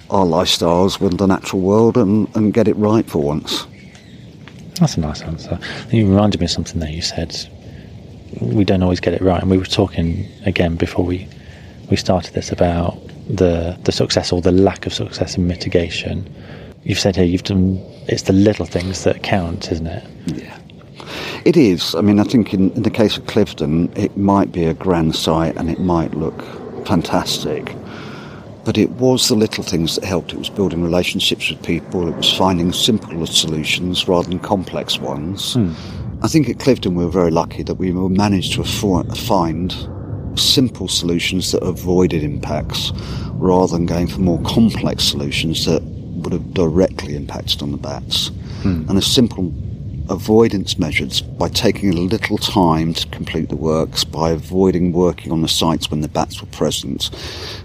our 0.09 0.25
lifestyles 0.25 0.99
with 0.99 1.17
the 1.17 1.27
natural 1.27 1.61
world 1.61 1.97
and, 1.97 2.33
and 2.35 2.53
get 2.53 2.67
it 2.67 2.75
right 2.77 3.09
for 3.09 3.21
once. 3.21 3.65
That's 4.79 4.95
a 4.95 4.99
nice 4.99 5.21
answer. 5.21 5.59
You 5.91 6.07
reminded 6.07 6.39
me 6.39 6.45
of 6.45 6.51
something 6.51 6.79
that 6.79 6.91
you 6.91 7.01
said. 7.01 7.35
We 8.41 8.63
don't 8.63 8.83
always 8.83 8.99
get 8.99 9.13
it 9.13 9.21
right, 9.21 9.41
and 9.41 9.49
we 9.49 9.57
were 9.57 9.65
talking 9.65 10.27
again 10.45 10.75
before 10.75 11.03
we 11.03 11.27
we 11.89 11.95
started 11.95 12.33
this 12.33 12.51
about 12.51 12.99
the 13.27 13.77
the 13.83 13.91
success 13.91 14.31
or 14.31 14.41
the 14.41 14.51
lack 14.51 14.85
of 14.85 14.93
success 14.93 15.35
in 15.35 15.47
mitigation. 15.47 16.31
You've 16.83 16.99
said 16.99 17.15
here 17.15 17.25
you've 17.25 17.43
done. 17.43 17.77
It's 18.07 18.23
the 18.23 18.33
little 18.33 18.65
things 18.65 19.03
that 19.03 19.23
count, 19.23 19.71
isn't 19.71 19.87
it? 19.87 20.03
Yeah. 20.27 20.57
It 21.43 21.57
is. 21.57 21.95
I 21.95 22.01
mean, 22.01 22.19
I 22.19 22.23
think 22.23 22.53
in, 22.53 22.71
in 22.71 22.83
the 22.83 22.89
case 22.89 23.17
of 23.17 23.23
Cliveden, 23.25 23.97
it 23.97 24.15
might 24.17 24.51
be 24.51 24.65
a 24.65 24.73
grand 24.73 25.15
site 25.15 25.55
and 25.55 25.69
it 25.69 25.79
might 25.79 26.13
look 26.13 26.43
fantastic 26.87 27.75
but 28.67 28.77
it 28.77 28.89
was 28.99 29.29
the 29.29 29.35
little 29.35 29.63
things 29.63 29.95
that 29.95 30.03
helped. 30.03 30.33
It 30.33 30.39
was 30.39 30.49
building 30.49 30.83
relationships 30.83 31.49
with 31.49 31.63
people. 31.63 32.09
It 32.09 32.17
was 32.17 32.33
finding 32.33 32.73
simple 32.73 33.25
solutions 33.25 34.09
rather 34.09 34.27
than 34.27 34.39
complex 34.39 34.99
ones. 34.99 35.53
Hmm. 35.53 35.71
I 36.21 36.27
think 36.27 36.49
at 36.49 36.57
Cliveden 36.57 36.93
we 36.93 37.05
were 37.05 37.09
very 37.09 37.31
lucky 37.31 37.63
that 37.63 37.75
we 37.75 37.93
managed 37.93 38.55
to 38.55 38.65
find 38.65 39.73
simple 40.37 40.89
solutions 40.89 41.53
that 41.53 41.63
avoided 41.63 42.25
impacts 42.25 42.91
rather 43.35 43.77
than 43.77 43.85
going 43.85 44.07
for 44.07 44.19
more 44.19 44.41
complex 44.41 45.05
solutions 45.05 45.63
that 45.63 45.81
would 45.81 46.33
have 46.33 46.53
directly 46.53 47.15
impacted 47.15 47.61
on 47.61 47.71
the 47.71 47.77
bats. 47.77 48.31
Hmm. 48.63 48.83
And 48.89 48.97
a 48.97 49.01
simple 49.01 49.49
avoidance 50.09 50.79
measures 50.79 51.21
by 51.21 51.49
taking 51.49 51.89
a 51.89 51.97
little 51.97 52.37
time 52.37 52.93
to 52.93 53.07
complete 53.07 53.49
the 53.49 53.55
works, 53.55 54.03
by 54.03 54.31
avoiding 54.31 54.91
working 54.91 55.31
on 55.31 55.41
the 55.41 55.47
sites 55.47 55.91
when 55.91 56.01
the 56.01 56.07
bats 56.07 56.41
were 56.41 56.47
present, 56.47 57.09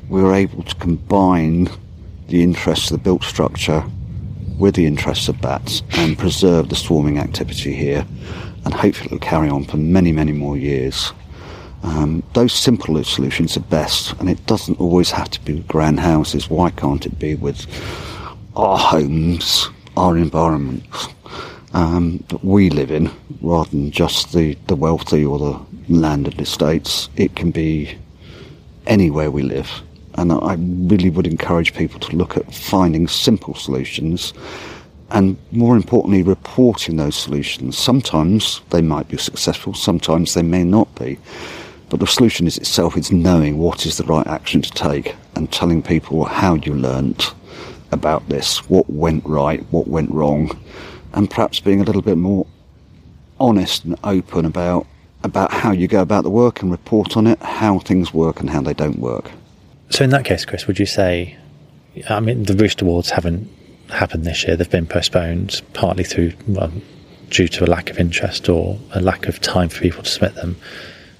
we 0.08 0.22
were 0.22 0.34
able 0.34 0.62
to 0.62 0.74
combine 0.76 1.68
the 2.28 2.42
interests 2.42 2.90
of 2.90 2.98
the 2.98 3.02
built 3.02 3.22
structure 3.22 3.84
with 4.58 4.74
the 4.74 4.86
interests 4.86 5.28
of 5.28 5.40
bats 5.40 5.82
and 5.92 6.18
preserve 6.18 6.68
the 6.68 6.76
swarming 6.76 7.18
activity 7.18 7.74
here. 7.74 8.06
And 8.64 8.72
hopefully 8.72 9.06
it'll 9.06 9.18
carry 9.18 9.48
on 9.48 9.64
for 9.64 9.76
many, 9.76 10.12
many 10.12 10.32
more 10.32 10.56
years. 10.56 11.12
Um, 11.82 12.22
those 12.34 12.52
simple 12.52 13.02
solutions 13.02 13.56
are 13.56 13.60
best, 13.60 14.12
and 14.20 14.30
it 14.30 14.46
doesn't 14.46 14.78
always 14.78 15.10
have 15.10 15.30
to 15.30 15.40
be 15.40 15.54
with 15.54 15.66
grand 15.66 15.98
houses. 15.98 16.48
Why 16.48 16.70
can't 16.70 17.04
it 17.04 17.18
be 17.18 17.34
with 17.34 17.66
our 18.54 18.78
homes, 18.78 19.68
our 19.96 20.16
environments 20.16 21.08
um, 21.72 22.22
that 22.28 22.44
we 22.44 22.70
live 22.70 22.90
in, 22.90 23.10
rather 23.40 23.70
than 23.70 23.90
just 23.90 24.32
the, 24.32 24.56
the 24.66 24.76
wealthy 24.76 25.24
or 25.24 25.38
the 25.38 25.60
landed 25.88 26.40
estates? 26.40 27.08
It 27.16 27.36
can 27.36 27.50
be 27.50 27.96
anywhere 28.86 29.30
we 29.30 29.42
live. 29.42 29.70
And 30.14 30.32
I 30.32 30.56
really 30.58 31.08
would 31.08 31.26
encourage 31.26 31.74
people 31.74 31.98
to 32.00 32.16
look 32.16 32.36
at 32.36 32.54
finding 32.54 33.08
simple 33.08 33.54
solutions 33.54 34.34
and 35.12 35.36
more 35.50 35.76
importantly, 35.76 36.22
reporting 36.22 36.96
those 36.96 37.14
solutions. 37.14 37.76
Sometimes 37.76 38.62
they 38.70 38.80
might 38.80 39.08
be 39.08 39.18
successful, 39.18 39.74
sometimes 39.74 40.34
they 40.34 40.42
may 40.42 40.64
not 40.64 40.92
be. 40.94 41.18
But 41.90 42.00
the 42.00 42.06
solution 42.06 42.46
is 42.46 42.56
itself 42.56 42.96
is 42.96 43.12
knowing 43.12 43.58
what 43.58 43.84
is 43.84 43.98
the 43.98 44.04
right 44.04 44.26
action 44.26 44.62
to 44.62 44.70
take 44.70 45.14
and 45.34 45.52
telling 45.52 45.82
people 45.82 46.24
how 46.24 46.54
you 46.54 46.74
learnt 46.74 47.34
about 47.90 48.26
this, 48.30 48.66
what 48.70 48.88
went 48.88 49.22
right, 49.26 49.62
what 49.70 49.86
went 49.86 50.10
wrong, 50.10 50.58
and 51.12 51.30
perhaps 51.30 51.60
being 51.60 51.80
a 51.80 51.84
little 51.84 52.02
bit 52.02 52.18
more 52.18 52.46
honest 53.40 53.84
and 53.84 53.96
open 54.04 54.44
about 54.44 54.86
about 55.24 55.52
how 55.52 55.70
you 55.70 55.86
go 55.86 56.02
about 56.02 56.24
the 56.24 56.30
work 56.30 56.62
and 56.62 56.70
report 56.70 57.16
on 57.16 57.28
it, 57.28 57.40
how 57.40 57.78
things 57.78 58.12
work 58.12 58.40
and 58.40 58.50
how 58.50 58.60
they 58.60 58.74
don't 58.74 58.98
work. 58.98 59.30
So 59.90 60.02
in 60.02 60.10
that 60.10 60.24
case, 60.24 60.44
Chris, 60.44 60.66
would 60.66 60.78
you 60.78 60.86
say 60.86 61.36
I 62.08 62.20
mean 62.20 62.44
the 62.44 62.54
Roost 62.54 62.82
Awards 62.82 63.10
haven't 63.10 63.48
happened 63.88 64.24
this 64.24 64.44
year, 64.44 64.56
they've 64.56 64.70
been 64.70 64.86
postponed 64.86 65.60
partly 65.74 66.04
through 66.04 66.32
well, 66.48 66.72
due 67.30 67.48
to 67.48 67.64
a 67.64 67.66
lack 67.66 67.90
of 67.90 67.98
interest 67.98 68.48
or 68.48 68.78
a 68.92 69.00
lack 69.00 69.26
of 69.26 69.40
time 69.40 69.68
for 69.68 69.80
people 69.80 70.02
to 70.02 70.08
submit 70.08 70.34
them 70.34 70.56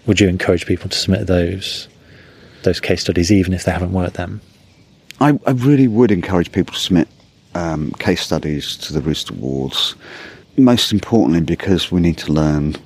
would 0.07 0.21
you 0.21 0.29
encourage 0.29 0.67
people 0.67 0.89
to 0.89 0.99
submit 0.99 1.27
those 1.27 1.89
those 2.63 2.81
case 2.81 3.01
studies, 3.01 3.33
even 3.33 3.53
if 3.53 3.65
they 3.65 3.73
haven't 3.73 3.93
worked 3.93 4.15
them? 4.15 4.41
I, 5.21 5.39
I 5.47 5.51
really 5.51 5.89
would 5.89 6.11
encourage 6.11 6.53
people 6.53 6.75
to 6.75 6.81
submit 6.81 7.09
um, 7.55 7.91
case 7.93 8.23
studies 8.23 8.77
to 8.79 8.93
the 8.93 9.01
Roost 9.01 9.31
Awards. 9.31 9.95
Most 10.57 10.93
importantly, 10.93 11.41
because 11.41 11.91
we 11.91 12.01
need 12.01 12.19
to 12.19 12.33
learn 12.33 12.77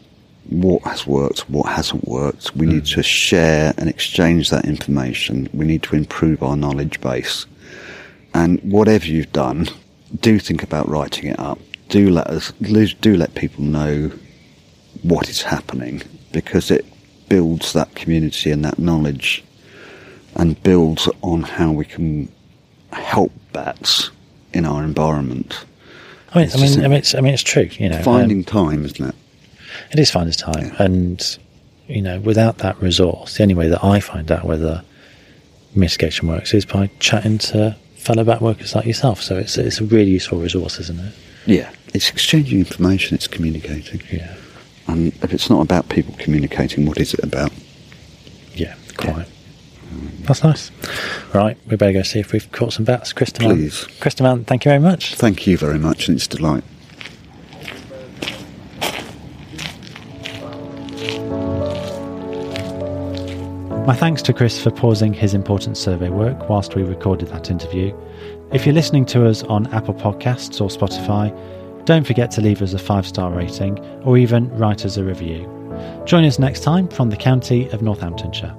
what 0.49 0.83
has 0.83 1.07
worked, 1.07 1.49
what 1.51 1.67
hasn't 1.67 2.07
worked. 2.07 2.55
We 2.55 2.67
mm. 2.67 2.75
need 2.75 2.87
to 2.87 3.03
share 3.03 3.75
and 3.79 3.89
exchange 3.89 4.51
that 4.51 4.65
information. 4.65 5.49
We 5.53 5.65
need 5.65 5.83
to 5.85 5.97
improve 5.97 6.43
our 6.43 6.57
knowledge 6.57 7.01
base. 7.01 7.47
And 8.35 8.61
whatever 8.61 9.07
you've 9.07 9.33
done, 9.33 9.69
do 10.21 10.39
think 10.39 10.63
about 10.63 10.89
writing 10.89 11.31
it 11.31 11.39
up. 11.39 11.59
Do 11.89 12.11
let 12.11 12.27
us, 12.29 12.53
do 12.61 13.17
let 13.17 13.35
people 13.35 13.65
know 13.65 14.11
what 15.03 15.29
is 15.29 15.43
happening 15.43 16.03
because 16.33 16.71
it 16.71 16.85
builds 17.29 17.73
that 17.73 17.95
community 17.95 18.51
and 18.51 18.65
that 18.65 18.79
knowledge 18.79 19.45
and 20.37 20.61
builds 20.63 21.09
on 21.23 21.43
how 21.43 21.73
we 21.73 21.85
can 21.85 22.29
help 22.93 23.33
bats 23.53 24.11
in 24.57 24.65
our 24.65 24.83
environment. 24.83 25.65
I 26.33 26.41
mean, 26.41 26.51
I 26.53 26.57
mean, 26.57 26.85
I 26.85 26.89
mean, 26.89 26.99
it's, 26.99 27.15
I 27.15 27.21
mean, 27.21 27.35
it's 27.35 27.43
true. 27.43 27.69
You 27.73 27.89
know, 27.89 28.03
finding 28.03 28.39
um, 28.39 28.45
time, 28.45 28.85
isn't 28.85 29.09
it? 29.09 29.15
It 29.93 29.99
is 29.99 30.11
finding 30.11 30.33
time, 30.33 30.67
yeah. 30.67 30.83
and 30.83 31.39
you 31.87 32.03
know, 32.03 32.19
without 32.21 32.59
that 32.59 32.81
resource, 32.83 33.37
the 33.37 33.43
only 33.43 33.55
way 33.55 33.69
that 33.69 33.85
I 33.85 34.01
find 34.01 34.31
out 34.31 34.45
whether 34.45 34.83
mitigation 35.75 36.29
works 36.29 36.55
is 36.55 36.65
by 36.65 36.91
chatting 36.99 37.39
to 37.39 37.77
fellow 37.97 38.25
bat 38.25 38.41
workers 38.41 38.75
like 38.75 38.87
yourself. 38.87 39.23
So 39.23 39.37
it's 39.37 39.57
it's 39.57 39.81
a 39.81 39.85
really 39.85 40.11
useful 40.11 40.39
resource, 40.39 40.81
isn't 40.81 40.99
it? 40.99 41.15
Yeah, 41.47 41.71
it's 41.95 42.11
exchanging 42.11 42.59
information, 42.59 43.15
it's 43.15 43.29
communicating. 43.29 44.03
Yeah. 44.11 44.35
And 44.89 45.09
if 45.23 45.33
it's 45.33 45.51
not 45.51 45.63
about 45.63 45.89
people 45.89 46.15
communicating, 46.19 46.87
what 46.87 46.99
is 46.99 47.15
it 47.15 47.23
about? 47.25 47.53
Yeah, 48.55 48.75
quite. 48.97 49.17
Yeah. 49.19 49.25
That's 50.27 50.43
nice. 50.43 50.71
Right, 51.33 51.57
we 51.67 51.77
better 51.77 51.93
go 51.93 52.03
see 52.03 52.19
if 52.19 52.33
we've 52.33 52.51
caught 52.51 52.73
some 52.73 52.85
bats. 52.85 53.13
Krista 53.13 53.41
Please. 53.41 53.87
Mann, 54.21 54.45
thank 54.45 54.65
you 54.65 54.71
very 54.71 54.81
much. 54.81 55.15
Thank 55.15 55.47
you 55.47 55.57
very 55.57 55.79
much, 55.79 56.09
and 56.09 56.17
it's 56.17 56.27
a 56.27 56.31
delight. 56.31 56.65
My 63.87 63.95
thanks 63.95 64.21
to 64.23 64.33
Chris 64.33 64.61
for 64.61 64.73
pausing 64.73 65.13
his 65.13 65.33
important 65.33 65.77
survey 65.77 66.09
work 66.09 66.49
whilst 66.49 66.75
we 66.75 66.83
recorded 66.83 67.29
that 67.29 67.53
interview. 67.53 67.97
If 68.53 68.67
you're 68.67 68.75
listening 68.75 69.07
to 69.07 69.29
us 69.29 69.45
on 69.45 69.73
Apple 69.73 69.95
Podcasts 69.95 70.61
or 70.61 70.69
Spotify, 70.69 71.33
don't 71.85 72.05
forget 72.05 72.33
to 72.33 72.41
leave 72.41 72.63
us 72.63 72.75
a 72.75 72.81
five 72.81 73.07
star 73.07 73.31
rating 73.31 73.79
or 74.03 74.19
even 74.19 74.51
write 74.59 74.85
us 74.85 74.97
a 74.97 75.05
review. 75.05 75.45
Join 76.05 76.25
us 76.25 76.41
next 76.41 76.65
time 76.65 76.89
from 76.89 77.11
the 77.11 77.17
county 77.17 77.69
of 77.69 77.81
Northamptonshire. 77.81 78.57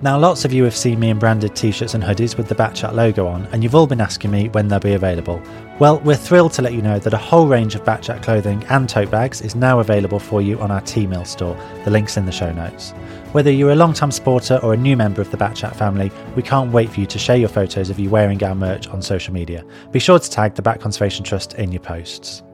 Now, 0.00 0.16
lots 0.16 0.44
of 0.44 0.52
you 0.52 0.62
have 0.62 0.76
seen 0.76 1.00
me 1.00 1.10
in 1.10 1.18
branded 1.18 1.56
t 1.56 1.72
shirts 1.72 1.94
and 1.94 2.04
hoodies 2.04 2.36
with 2.36 2.46
the 2.46 2.54
Batchat 2.54 2.94
logo 2.94 3.26
on, 3.26 3.46
and 3.46 3.64
you've 3.64 3.74
all 3.74 3.88
been 3.88 4.00
asking 4.00 4.30
me 4.30 4.48
when 4.50 4.68
they'll 4.68 4.78
be 4.78 4.94
available. 4.94 5.42
Well, 5.80 5.98
we're 6.00 6.14
thrilled 6.14 6.52
to 6.52 6.62
let 6.62 6.72
you 6.72 6.82
know 6.82 7.00
that 7.00 7.14
a 7.14 7.18
whole 7.18 7.48
range 7.48 7.74
of 7.74 7.82
Batchat 7.82 8.22
clothing 8.22 8.62
and 8.68 8.88
tote 8.88 9.10
bags 9.10 9.40
is 9.40 9.56
now 9.56 9.80
available 9.80 10.20
for 10.20 10.40
you 10.40 10.56
on 10.60 10.70
our 10.70 10.82
Teemill 10.82 11.26
store. 11.26 11.56
The 11.84 11.90
link's 11.90 12.16
in 12.16 12.26
the 12.26 12.32
show 12.32 12.52
notes. 12.52 12.92
Whether 13.32 13.50
you're 13.50 13.72
a 13.72 13.76
long 13.76 13.92
time 13.92 14.12
supporter 14.12 14.58
or 14.62 14.72
a 14.72 14.76
new 14.76 14.96
member 14.96 15.20
of 15.20 15.32
the 15.32 15.36
Batchat 15.36 15.74
family, 15.74 16.12
we 16.36 16.42
can't 16.42 16.72
wait 16.72 16.90
for 16.90 17.00
you 17.00 17.06
to 17.06 17.18
share 17.18 17.36
your 17.36 17.48
photos 17.48 17.90
of 17.90 17.98
you 17.98 18.08
wearing 18.08 18.42
our 18.44 18.54
merch 18.54 18.86
on 18.86 19.02
social 19.02 19.34
media. 19.34 19.64
Be 19.90 19.98
sure 19.98 20.20
to 20.20 20.30
tag 20.30 20.54
the 20.54 20.62
Bat 20.62 20.80
Conservation 20.80 21.24
Trust 21.24 21.54
in 21.54 21.72
your 21.72 21.82
posts. 21.82 22.44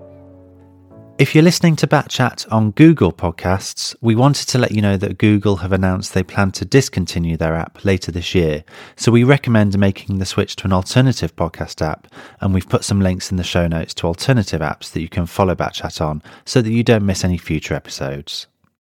If 1.16 1.32
you're 1.32 1.44
listening 1.44 1.76
to 1.76 1.86
Bat 1.86 2.08
Chat 2.08 2.44
on 2.50 2.72
Google 2.72 3.12
Podcasts, 3.12 3.94
we 4.00 4.16
wanted 4.16 4.48
to 4.48 4.58
let 4.58 4.72
you 4.72 4.82
know 4.82 4.96
that 4.96 5.16
Google 5.16 5.54
have 5.56 5.70
announced 5.70 6.12
they 6.12 6.24
plan 6.24 6.50
to 6.50 6.64
discontinue 6.64 7.36
their 7.36 7.54
app 7.54 7.84
later 7.84 8.10
this 8.10 8.34
year. 8.34 8.64
So 8.96 9.12
we 9.12 9.22
recommend 9.22 9.78
making 9.78 10.18
the 10.18 10.26
switch 10.26 10.56
to 10.56 10.64
an 10.64 10.72
alternative 10.72 11.36
podcast 11.36 11.80
app, 11.80 12.08
and 12.40 12.52
we've 12.52 12.68
put 12.68 12.82
some 12.82 13.00
links 13.00 13.30
in 13.30 13.36
the 13.36 13.44
show 13.44 13.68
notes 13.68 13.94
to 13.94 14.08
alternative 14.08 14.60
apps 14.60 14.90
that 14.90 15.02
you 15.02 15.08
can 15.08 15.26
follow 15.26 15.54
Bat 15.54 15.74
Chat 15.74 16.00
on 16.00 16.20
so 16.44 16.60
that 16.60 16.72
you 16.72 16.82
don't 16.82 17.06
miss 17.06 17.24
any 17.24 17.38
future 17.38 17.74
episodes. 17.74 18.48